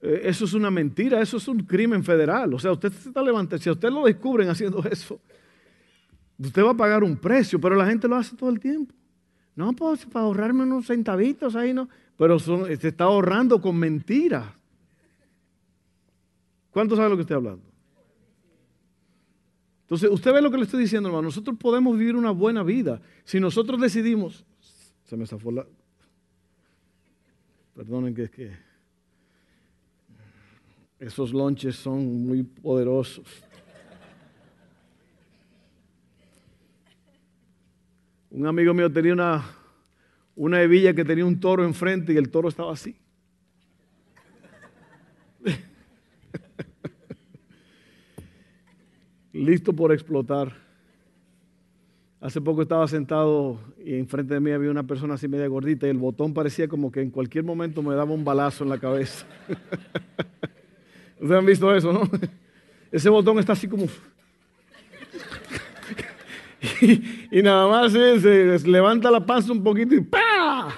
Eh, 0.01 0.21
eso 0.23 0.45
es 0.45 0.53
una 0.53 0.69
mentira, 0.69 1.21
eso 1.21 1.37
es 1.37 1.47
un 1.47 1.59
crimen 1.59 2.03
federal. 2.03 2.53
O 2.53 2.59
sea, 2.59 2.71
usted 2.71 2.91
se 2.91 3.09
está 3.09 3.21
levantando, 3.21 3.61
si 3.61 3.69
usted 3.69 3.89
lo 3.89 4.05
descubren 4.05 4.49
haciendo 4.49 4.83
eso, 4.91 5.19
usted 6.37 6.63
va 6.63 6.71
a 6.71 6.77
pagar 6.77 7.03
un 7.03 7.17
precio, 7.17 7.59
pero 7.59 7.75
la 7.75 7.85
gente 7.85 8.07
lo 8.07 8.15
hace 8.15 8.35
todo 8.35 8.49
el 8.49 8.59
tiempo. 8.59 8.93
No, 9.55 9.73
pues 9.73 10.05
para 10.05 10.25
ahorrarme 10.25 10.63
unos 10.63 10.85
centavitos 10.85 11.55
ahí, 11.55 11.73
no. 11.73 11.89
Pero 12.15 12.37
se 12.39 12.87
está 12.87 13.05
ahorrando 13.05 13.59
con 13.59 13.75
mentiras. 13.75 14.45
¿Cuántos 16.69 16.97
saben 16.97 17.11
lo 17.11 17.17
que 17.17 17.21
estoy 17.21 17.37
hablando? 17.37 17.63
Entonces, 19.81 20.09
usted 20.11 20.33
ve 20.33 20.41
lo 20.41 20.51
que 20.51 20.57
le 20.57 20.63
estoy 20.63 20.81
diciendo, 20.81 21.09
hermano. 21.09 21.23
Nosotros 21.23 21.57
podemos 21.57 21.97
vivir 21.97 22.15
una 22.15 22.31
buena 22.31 22.61
vida. 22.61 23.01
Si 23.23 23.39
nosotros 23.39 23.79
decidimos. 23.79 24.45
Se 25.05 25.15
me 25.15 25.25
zafó 25.25 25.49
la. 25.49 25.65
Perdonen 27.73 28.13
que 28.13 28.23
es 28.23 28.29
que. 28.29 28.66
Esos 30.99 31.31
lonches 31.31 31.75
son 31.75 32.25
muy 32.25 32.41
poderosos. 32.43 33.25
Un 38.31 38.47
amigo 38.47 38.73
mío 38.73 38.91
tenía 38.91 39.13
una, 39.13 39.45
una 40.35 40.61
hebilla 40.61 40.93
que 40.93 41.05
tenía 41.05 41.25
un 41.25 41.39
toro 41.39 41.63
enfrente 41.63 42.13
y 42.13 42.17
el 42.17 42.29
toro 42.29 42.49
estaba 42.49 42.73
así. 42.73 42.95
listo 49.33 49.73
por 49.73 49.91
explotar. 49.91 50.53
Hace 52.19 52.41
poco 52.41 52.63
estaba 52.63 52.87
sentado 52.87 53.59
y 53.83 53.93
enfrente 53.95 54.33
de 54.33 54.39
mí 54.39 54.49
había 54.51 54.71
una 54.71 54.87
persona 54.87 55.13
así 55.13 55.27
media 55.27 55.47
gordita 55.47 55.85
y 55.85 55.91
el 55.91 55.99
botón 55.99 56.33
parecía 56.33 56.67
como 56.67 56.91
que 56.91 57.01
en 57.01 57.11
cualquier 57.11 57.43
momento 57.43 57.83
me 57.83 57.93
daba 57.93 58.11
un 58.11 58.25
balazo 58.25 58.63
en 58.63 58.71
la 58.71 58.79
cabeza. 58.79 59.27
Ustedes 61.19 61.39
han 61.39 61.45
visto 61.45 61.75
eso, 61.75 61.91
¿no? 61.93 62.09
Ese 62.91 63.09
botón 63.09 63.39
está 63.39 63.53
así 63.53 63.67
como... 63.67 63.85
y, 67.31 67.41
nada 67.41 67.67
más 67.67 67.91
se, 67.91 68.59
levanta 68.67 69.11
la 69.11 69.25
panza 69.25 69.51
un 69.51 69.63
poquito 69.63 69.95
y 69.95 70.01
¡pa! 70.01 70.75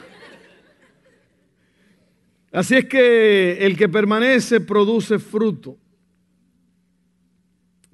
Así 2.51 2.75
es 2.75 2.85
que 2.85 3.65
el 3.65 3.77
que 3.77 3.87
permanece 3.87 4.59
produce 4.59 5.19
fruto 5.19 5.77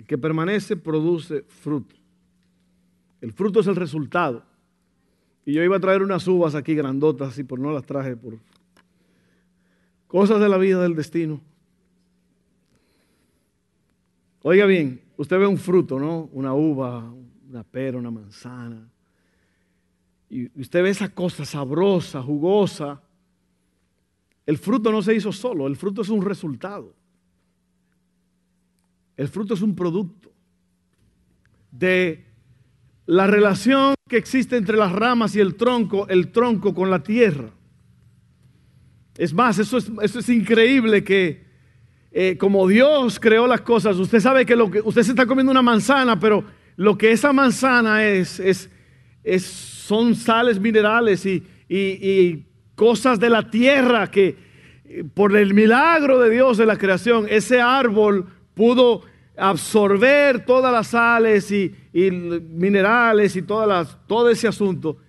que 0.06 0.18
permanece 0.18 0.78
produce 0.78 1.44
fruto. 1.44 1.96
El 3.22 3.34
fruto 3.34 3.60
es 3.60 3.68
el 3.68 3.76
resultado. 3.76 4.44
Y 5.46 5.54
yo 5.54 5.64
iba 5.64 5.78
a 5.78 5.80
traer 5.80 6.02
unas 6.02 6.28
uvas 6.28 6.56
aquí 6.56 6.76
grandotas, 6.76 7.38
y 7.38 7.44
por 7.44 7.60
no 7.60 7.72
las 7.72 7.86
traje 7.86 8.16
por 8.16 8.40
cosas 10.08 10.40
de 10.40 10.50
la 10.50 10.58
vida 10.58 10.82
del 10.82 10.96
destino. 10.96 11.42
Oiga 14.48 14.68
bien, 14.68 15.02
usted 15.18 15.40
ve 15.40 15.48
un 15.48 15.58
fruto, 15.58 15.98
¿no? 15.98 16.30
Una 16.32 16.54
uva, 16.54 17.12
una 17.50 17.64
pera, 17.64 17.98
una 17.98 18.12
manzana. 18.12 18.88
Y 20.30 20.62
usted 20.62 20.84
ve 20.84 20.92
esa 20.92 21.10
cosa 21.10 21.46
sabrosa, 21.46 22.22
jugosa. 22.22 23.02
El 24.46 24.60
fruto 24.60 24.92
no 24.92 25.02
se 25.02 25.16
hizo 25.16 25.32
solo, 25.32 25.66
el 25.66 25.76
fruto 25.76 26.04
es 26.04 26.10
un 26.10 26.24
resultado. 26.24 26.94
El 29.18 29.30
fruto 29.30 29.56
es 29.56 29.64
un 29.64 29.76
producto 29.76 30.32
de 31.72 32.24
la 33.08 33.26
relación 33.26 33.96
que 34.08 34.18
existe 34.18 34.58
entre 34.58 34.78
las 34.78 34.92
ramas 34.92 35.36
y 35.36 35.40
el 35.40 35.56
tronco, 35.56 36.08
el 36.08 36.32
tronco 36.32 36.76
con 36.76 36.92
la 36.92 37.02
tierra. 37.02 37.50
Es 39.18 39.34
más, 39.34 39.58
eso 39.58 39.80
es, 39.80 39.92
eso 40.04 40.20
es 40.20 40.30
increíble 40.30 41.04
que 41.04 41.45
eh, 42.18 42.38
como 42.38 42.66
Dios 42.66 43.20
creó 43.20 43.46
las 43.46 43.60
cosas, 43.60 43.98
usted 43.98 44.22
sabe 44.22 44.46
que, 44.46 44.56
lo 44.56 44.72
que 44.72 44.80
usted 44.80 45.04
se 45.04 45.12
está 45.12 45.26
comiendo 45.26 45.52
una 45.52 45.62
manzana, 45.62 46.18
pero 46.18 46.46
lo 46.78 46.98
que 46.98 47.12
esa 47.12 47.34
manzana 47.34 48.06
es, 48.06 48.40
es, 48.40 48.70
son 49.44 50.16
sales 50.16 50.58
minerales 50.58 51.26
y, 51.26 52.46
cosas 52.76 53.20
de 53.20 53.30
la 53.30 53.50
tierra 53.50 54.10
que 54.10 54.38
eh, 54.86 55.04
por 55.14 55.36
el 55.36 55.54
milagro 55.54 56.18
de 56.22 56.30
Dios 56.30 56.58
de 56.58 56.66
la 56.66 56.78
creación, 56.78 57.26
ese 57.30 57.60
árbol 57.60 58.28
pudo 58.54 59.02
absorber 59.36 60.46
todas 60.46 60.72
las 60.72 60.88
sales 60.88 61.52
y, 61.52 61.76
minerales 61.92 63.36
y 63.36 63.42
todas 63.42 63.98
todo 64.08 64.30
ese 64.30 64.48
asunto, 64.48 65.00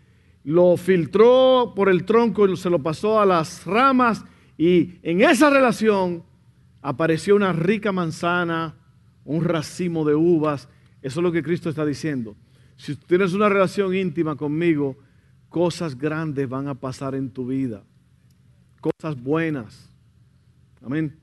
lo 0.42 0.76
filtró 0.76 1.72
por 1.76 1.88
el 1.88 2.04
tronco 2.04 2.48
y 2.48 2.56
se 2.56 2.68
lo 2.68 2.82
pasó 2.82 3.20
a 3.20 3.26
las 3.26 3.64
ramas 3.64 4.24
y 4.58 4.94
en 5.04 5.20
esa 5.20 5.50
relación 5.50 6.24
apareció 6.82 7.36
una 7.36 7.52
rica 7.52 7.92
manzana, 7.92 8.74
un 9.24 9.44
racimo 9.44 10.04
de 10.04 10.14
uvas. 10.14 10.68
Eso 11.02 11.20
es 11.20 11.24
lo 11.24 11.32
que 11.32 11.42
Cristo 11.42 11.68
está 11.68 11.84
diciendo. 11.84 12.36
Si 12.76 12.96
tienes 12.96 13.32
una 13.32 13.48
relación 13.48 13.94
íntima 13.94 14.36
conmigo, 14.36 14.96
cosas 15.48 15.96
grandes 15.96 16.48
van 16.48 16.68
a 16.68 16.74
pasar 16.74 17.14
en 17.14 17.30
tu 17.30 17.46
vida. 17.46 17.82
Cosas 18.80 19.20
buenas. 19.20 19.90
Amén. 20.84 21.18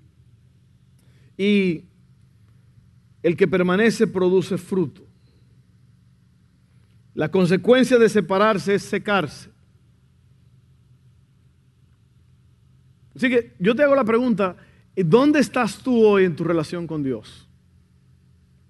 Y 1.38 1.86
el 3.22 3.38
que 3.38 3.48
permanece 3.48 4.08
produce 4.08 4.58
fruto. 4.58 5.06
La 7.14 7.30
consecuencia 7.30 7.98
de 7.98 8.10
separarse 8.10 8.76
es 8.76 8.84
secarse. 8.84 9.50
Así 13.16 13.30
que 13.30 13.54
yo 13.60 13.76
te 13.76 13.84
hago 13.84 13.96
la 13.96 14.04
pregunta, 14.04 14.58
¿dónde 14.96 15.40
estás 15.40 15.80
tú 15.80 16.06
hoy 16.06 16.26
en 16.26 16.36
tu 16.36 16.44
relación 16.44 16.88
con 16.88 17.04
Dios? 17.04 17.48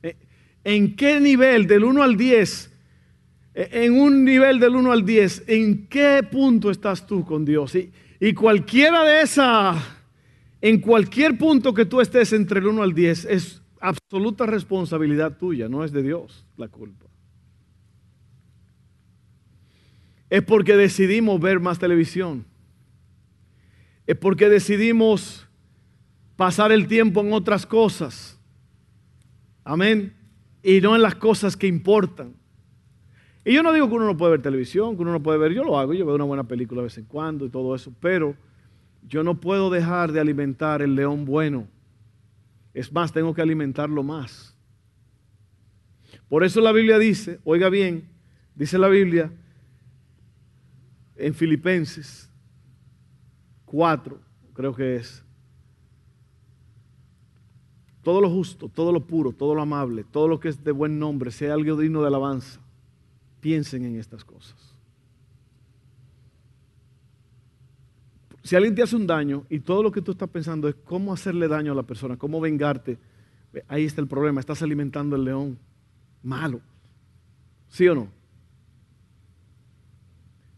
¿Eh? 0.02 0.16
¿En 0.64 0.96
qué 0.96 1.20
nivel 1.20 1.68
del 1.68 1.84
1 1.84 2.04
al 2.04 2.16
10? 2.16 2.72
¿Eh? 3.56 3.70
En 3.72 4.00
un 4.00 4.24
nivel 4.24 4.60
del 4.60 4.76
1 4.76 4.92
al 4.92 5.06
10, 5.06 5.44
¿en 5.48 5.88
qué 5.88 6.22
punto 6.30 6.72
estás 6.72 7.06
tú 7.06 7.26
con 7.26 7.46
Dios? 7.46 7.76
Y, 7.76 7.92
y 8.20 8.34
cualquiera 8.34 9.04
de 9.04 9.22
esas, 9.22 9.84
en 10.62 10.80
cualquier 10.80 11.38
punto 11.38 11.74
que 11.74 11.86
tú 11.86 12.02
estés 12.02 12.34
entre 12.34 12.60
el 12.60 12.68
1 12.68 12.84
al 12.84 12.94
10, 12.94 13.26
es 13.26 13.62
absoluta 13.80 14.46
responsabilidad 14.46 15.38
tuya, 15.38 15.68
no 15.68 15.84
es 15.84 15.92
de 15.92 16.04
Dios 16.04 16.46
la 16.58 16.68
culpa. 16.68 17.04
es 20.34 20.42
porque 20.42 20.76
decidimos 20.76 21.40
ver 21.40 21.60
más 21.60 21.78
televisión. 21.78 22.44
Es 24.08 24.18
porque 24.18 24.50
decidimos 24.50 25.48
pasar 26.36 26.72
el 26.72 26.88
tiempo 26.88 27.22
en 27.22 27.34
otras 27.34 27.66
cosas. 27.66 28.40
Amén. 29.64 30.14
Y 30.62 30.82
no 30.82 30.96
en 30.96 31.02
las 31.02 31.16
cosas 31.16 31.58
que 31.58 31.68
importan. 31.68 32.34
Y 33.46 33.54
yo 33.54 33.64
no 33.64 33.74
digo 33.74 33.90
que 33.90 33.96
uno 33.96 34.06
no 34.06 34.18
puede 34.18 34.32
ver 34.32 34.42
televisión, 34.42 34.96
que 34.96 35.02
uno 35.02 35.12
no 35.12 35.22
puede 35.22 35.38
ver, 35.38 35.52
yo 35.52 35.64
lo 35.64 35.78
hago, 35.78 35.94
yo 35.94 36.06
veo 36.06 36.16
una 36.16 36.24
buena 36.24 36.46
película 36.46 36.82
de 36.82 36.86
vez 36.86 36.98
en 36.98 37.06
cuando 37.06 37.46
y 37.46 37.50
todo 37.50 37.76
eso, 37.76 37.94
pero 38.00 38.38
yo 39.06 39.24
no 39.24 39.40
puedo 39.40 39.70
dejar 39.70 40.14
de 40.14 40.22
alimentar 40.22 40.82
el 40.82 40.96
león 40.96 41.26
bueno. 41.26 41.68
Es 42.74 42.92
más, 42.92 43.12
tengo 43.12 43.34
que 43.34 43.42
alimentarlo 43.42 44.02
más. 44.02 44.56
Por 46.30 46.44
eso 46.44 46.62
la 46.62 46.72
Biblia 46.72 46.98
dice, 46.98 47.40
oiga 47.44 47.70
bien, 47.70 48.10
dice 48.56 48.78
la 48.78 48.88
Biblia 48.88 49.32
en 51.16 51.34
Filipenses 51.34 52.30
4, 53.66 54.20
creo 54.54 54.74
que 54.74 54.96
es, 54.96 55.24
todo 58.04 58.22
lo 58.22 58.30
justo, 58.30 58.70
todo 58.70 58.92
lo 58.92 59.00
puro, 59.00 59.32
todo 59.32 59.56
lo 59.56 59.62
amable, 59.62 60.04
todo 60.04 60.28
lo 60.28 60.40
que 60.40 60.50
es 60.50 60.64
de 60.64 60.72
buen 60.72 61.00
nombre, 61.00 61.32
sea 61.32 61.54
algo 61.54 61.78
digno 61.78 62.02
de 62.02 62.08
alabanza, 62.08 62.60
piensen 63.40 63.86
en 63.86 63.96
estas 63.98 64.24
cosas. 64.26 64.74
Si 68.44 68.58
alguien 68.58 68.76
te 68.76 68.84
hace 68.84 68.98
un 68.98 69.08
daño 69.08 69.46
y 69.50 69.60
todo 69.62 69.82
lo 69.82 69.92
que 69.92 70.02
tú 70.02 70.12
estás 70.12 70.30
pensando 70.30 70.68
es 70.68 70.76
cómo 70.84 71.14
hacerle 71.14 71.48
daño 71.48 71.72
a 71.72 71.76
la 71.76 71.84
persona, 71.84 72.18
cómo 72.18 72.42
vengarte, 72.42 72.98
ahí 73.70 73.86
está 73.86 74.02
el 74.02 74.08
problema, 74.08 74.42
estás 74.42 74.62
alimentando 74.62 75.16
el 75.16 75.24
león 75.24 75.58
malo. 76.22 76.60
¿Sí 77.70 77.88
o 77.88 77.96
no? 77.96 78.10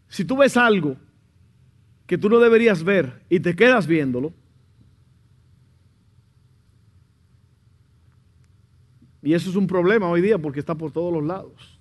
Si 0.08 0.24
tú 0.24 0.36
ves 0.36 0.56
algo 0.56 0.96
que 2.06 2.18
tú 2.18 2.28
no 2.28 2.40
deberías 2.40 2.82
ver 2.82 3.22
y 3.28 3.38
te 3.38 3.54
quedas 3.54 3.86
viéndolo, 3.86 4.32
y 9.26 9.34
eso 9.34 9.50
es 9.50 9.56
un 9.56 9.66
problema 9.66 10.08
hoy 10.08 10.20
día 10.20 10.38
porque 10.38 10.60
está 10.60 10.76
por 10.76 10.92
todos 10.92 11.12
los 11.12 11.24
lados, 11.24 11.80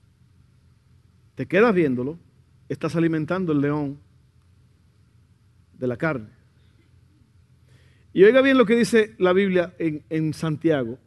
te 1.35 1.45
quedas 1.45 1.75
viéndolo, 1.75 2.17
estás 2.69 2.95
alimentando 2.95 3.51
el 3.51 3.61
león 3.61 3.99
de 5.77 5.85
la 5.85 5.95
carne. 5.95 6.29
Y 8.13 8.23
oiga 8.23 8.41
bien 8.41 8.57
lo 8.57 8.65
que 8.65 8.75
dice 8.75 9.13
la 9.19 9.31
Biblia 9.31 9.75
en, 9.77 10.03
en 10.09 10.33
Santiago, 10.33 10.97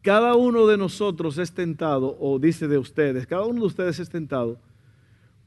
cada 0.00 0.34
uno 0.36 0.66
de 0.66 0.78
nosotros 0.78 1.36
es 1.36 1.52
tentado, 1.52 2.16
o 2.18 2.38
dice 2.38 2.66
de 2.66 2.78
ustedes, 2.78 3.26
cada 3.26 3.44
uno 3.44 3.60
de 3.60 3.66
ustedes 3.66 4.00
es 4.00 4.08
tentado 4.08 4.58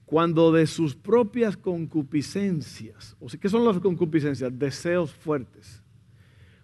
cuando 0.06 0.52
de 0.52 0.68
sus 0.68 0.94
propias 0.94 1.58
concupiscencias, 1.58 3.16
o 3.20 3.28
sea, 3.28 3.40
¿qué 3.40 3.50
son 3.50 3.66
las 3.66 3.80
concupiscencias? 3.80 4.52
Deseos 4.60 5.12
fuertes. 5.12 5.82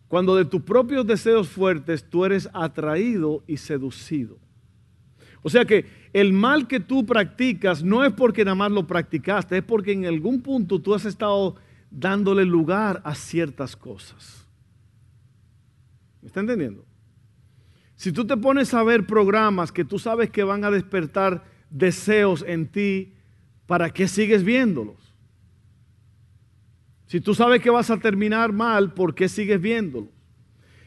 Cuando 0.08 0.36
de 0.36 0.46
tus 0.46 0.62
propios 0.62 1.06
deseos 1.06 1.50
fuertes 1.50 2.10
tú 2.10 2.26
eres 2.26 2.50
atraído 2.54 3.44
y 3.48 3.58
seducido. 3.58 4.38
O 5.42 5.50
sea 5.50 5.66
que 5.66 5.86
el 6.14 6.34
mal 6.34 6.68
que 6.68 6.80
tú 6.80 7.06
practicas 7.06 7.84
no 7.84 8.04
es 8.04 8.14
porque 8.14 8.44
nada 8.44 8.56
más 8.56 8.72
lo 8.72 8.88
practicaste, 8.88 9.58
es 9.58 9.64
porque 9.64 9.92
en 9.92 10.06
algún 10.06 10.42
punto 10.42 10.82
tú 10.82 10.94
has 10.94 11.06
estado 11.06 11.56
dándole 11.92 12.46
lugar 12.46 13.02
a 13.04 13.16
ciertas 13.16 13.76
cosas. 13.76 14.46
¿Me 16.22 16.28
está 16.28 16.40
entendiendo? 16.40 16.86
Si 17.96 18.12
tú 18.12 18.26
te 18.26 18.38
pones 18.38 18.74
a 18.74 18.84
ver 18.84 19.06
programas 19.08 19.72
que 19.72 19.86
tú 19.86 19.98
sabes 20.00 20.30
que 20.30 20.44
van 20.44 20.64
a 20.64 20.72
despertar 20.72 21.44
deseos 21.70 22.44
en 22.48 22.68
ti, 22.68 23.14
¿para 23.66 23.90
qué 23.92 24.08
sigues 24.08 24.44
viéndolos? 24.44 25.07
Si 27.08 27.22
tú 27.22 27.34
sabes 27.34 27.62
que 27.62 27.70
vas 27.70 27.90
a 27.90 27.98
terminar 27.98 28.52
mal, 28.52 28.94
¿por 28.94 29.16
qué 29.16 29.30
sigues 29.30 29.60
viéndolos? 29.60 30.10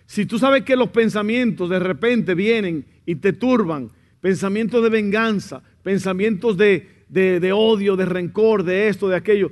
Si 0.04 0.26
tú 0.26 0.38
sabes 0.38 0.64
que 0.64 0.76
los 0.76 0.90
pensamientos 0.90 1.70
de 1.70 1.78
repente 1.78 2.35
vienen 2.35 2.85
y 3.06 3.14
te 3.16 3.33
turban, 3.33 3.90
pensamientos 4.20 4.83
de 4.83 4.90
venganza, 4.90 5.62
pensamientos 5.83 6.56
de, 6.56 7.52
odio, 7.54 7.96
de 7.96 8.04
rencor, 8.04 8.64
de 8.64 8.88
esto, 8.88 9.09
de 9.09 9.16
aquello, 9.16 9.50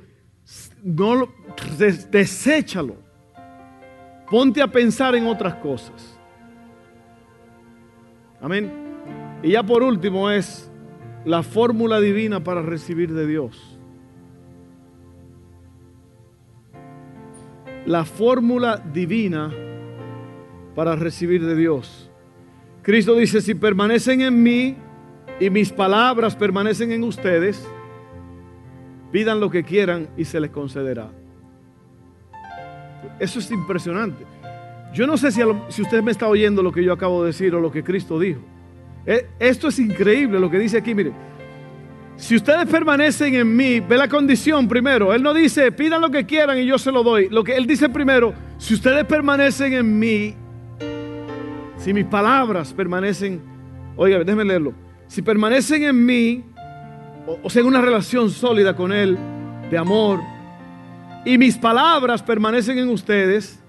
no 0.82 1.32
deséchalo. 2.10 2.96
Ponte 4.30 4.60
a 4.60 4.66
pensar 4.66 5.14
en 5.14 5.26
otras 5.26 5.54
cosas. 5.54 6.18
Amén. 8.42 8.70
Y 9.42 9.52
ya 9.52 9.62
por 9.62 9.82
último 9.82 10.30
es 10.30 10.70
la 11.24 11.42
fórmula 11.42 11.98
divina 11.98 12.44
para 12.44 12.60
recibir 12.60 13.14
de 13.14 13.26
Dios. 13.26 13.77
La 17.88 18.04
fórmula 18.04 18.76
divina 18.76 19.50
para 20.74 20.94
recibir 20.94 21.42
de 21.42 21.56
Dios. 21.56 22.10
Cristo 22.82 23.14
dice, 23.14 23.40
si 23.40 23.54
permanecen 23.54 24.20
en 24.20 24.42
mí 24.42 24.76
y 25.40 25.48
mis 25.48 25.72
palabras 25.72 26.36
permanecen 26.36 26.92
en 26.92 27.02
ustedes, 27.02 27.66
pidan 29.10 29.40
lo 29.40 29.48
que 29.48 29.64
quieran 29.64 30.10
y 30.18 30.26
se 30.26 30.38
les 30.38 30.50
concederá. 30.50 31.10
Eso 33.18 33.38
es 33.38 33.50
impresionante. 33.50 34.22
Yo 34.92 35.06
no 35.06 35.16
sé 35.16 35.32
si, 35.32 35.40
si 35.70 35.80
usted 35.80 36.02
me 36.02 36.10
está 36.10 36.28
oyendo 36.28 36.62
lo 36.62 36.72
que 36.72 36.84
yo 36.84 36.92
acabo 36.92 37.22
de 37.22 37.28
decir 37.28 37.54
o 37.54 37.60
lo 37.60 37.72
que 37.72 37.82
Cristo 37.82 38.18
dijo. 38.18 38.42
Eh, 39.06 39.30
esto 39.38 39.68
es 39.68 39.78
increíble 39.78 40.38
lo 40.38 40.50
que 40.50 40.58
dice 40.58 40.76
aquí, 40.76 40.94
mire. 40.94 41.12
Si 42.18 42.36
ustedes 42.36 42.66
permanecen 42.66 43.34
en 43.34 43.56
mí, 43.56 43.80
ve 43.80 43.96
la 43.96 44.06
condición 44.08 44.68
primero. 44.68 45.14
Él 45.14 45.22
no 45.22 45.32
dice, 45.32 45.72
pidan 45.72 46.02
lo 46.02 46.10
que 46.10 46.26
quieran 46.26 46.58
y 46.58 46.66
yo 46.66 46.76
se 46.76 46.92
lo 46.92 47.02
doy. 47.02 47.30
Lo 47.30 47.42
que 47.42 47.56
él 47.56 47.66
dice 47.66 47.88
primero, 47.88 48.34
si 48.58 48.74
ustedes 48.74 49.06
permanecen 49.06 49.72
en 49.72 49.98
mí, 49.98 50.34
si 51.78 51.94
mis 51.94 52.04
palabras 52.04 52.74
permanecen, 52.74 53.40
oiga, 53.96 54.18
déjenme 54.18 54.44
leerlo. 54.44 54.74
Si 55.06 55.22
permanecen 55.22 55.84
en 55.84 56.04
mí, 56.04 56.44
o, 57.26 57.38
o 57.44 57.48
sea, 57.48 57.62
en 57.62 57.68
una 57.68 57.80
relación 57.80 58.28
sólida 58.28 58.76
con 58.76 58.92
Él, 58.92 59.16
de 59.70 59.78
amor, 59.78 60.20
y 61.24 61.38
mis 61.38 61.56
palabras 61.56 62.22
permanecen 62.22 62.78
en 62.78 62.90
ustedes, 62.90 63.62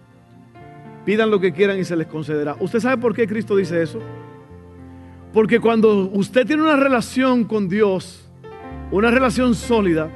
Pidan 1.10 1.32
lo 1.32 1.40
que 1.40 1.52
quieran 1.52 1.80
y 1.80 1.84
se 1.86 1.96
les 1.96 2.06
concederá. 2.06 2.56
¿Usted 2.60 2.80
sabe 2.80 3.02
por 3.02 3.16
qué 3.16 3.28
Cristo 3.28 3.56
dice 3.56 3.82
eso? 3.82 4.00
Porque 5.34 5.60
cuando 5.60 6.10
usted 6.14 6.46
tiene 6.46 6.62
una 6.62 6.76
relación 6.76 7.46
con 7.46 7.68
Dios, 7.68 8.29
una 8.92 9.12
relación 9.12 9.56
sólida, 9.56 10.10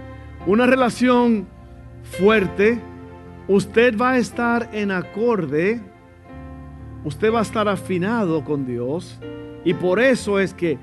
una 0.45 0.65
relación 0.65 1.47
fuerte, 2.03 2.79
usted 3.47 3.97
va 3.97 4.12
a 4.12 4.17
estar 4.17 4.69
en 4.73 4.91
acorde, 4.91 5.81
usted 7.03 7.31
va 7.31 7.39
a 7.39 7.43
estar 7.43 7.67
afinado 7.67 8.43
con 8.43 8.65
Dios. 8.65 9.19
Y 9.63 9.73
por 9.73 9.99
eso 9.99 10.39
es 10.39 10.53
que 10.53 10.77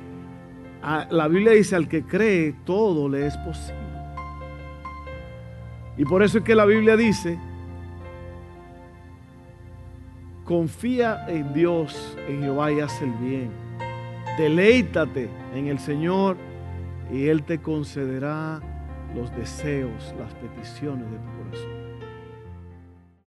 la 1.10 1.28
Biblia 1.28 1.52
dice, 1.52 1.76
al 1.76 1.88
que 1.88 2.02
cree, 2.02 2.54
todo 2.64 3.08
le 3.08 3.26
es 3.26 3.36
posible. 3.38 3.78
Y 5.96 6.04
por 6.04 6.22
eso 6.22 6.38
es 6.38 6.44
que 6.44 6.54
la 6.54 6.64
Biblia 6.64 6.96
dice, 6.96 7.38
Confía 10.50 11.26
en 11.28 11.52
Dios, 11.52 12.18
en 12.26 12.42
Jehová 12.42 12.72
y 12.72 12.80
haz 12.80 13.00
el 13.02 13.12
bien. 13.12 13.52
Deleítate 14.36 15.28
en 15.54 15.68
el 15.68 15.78
Señor 15.78 16.36
y 17.12 17.26
Él 17.28 17.42
te 17.42 17.60
concederá 17.60 18.60
los 19.14 19.34
deseos, 19.36 20.14
las 20.18 20.34
peticiones 20.34 21.10
de 21.10 21.18
tu 21.18 21.44
corazón. 21.44 21.79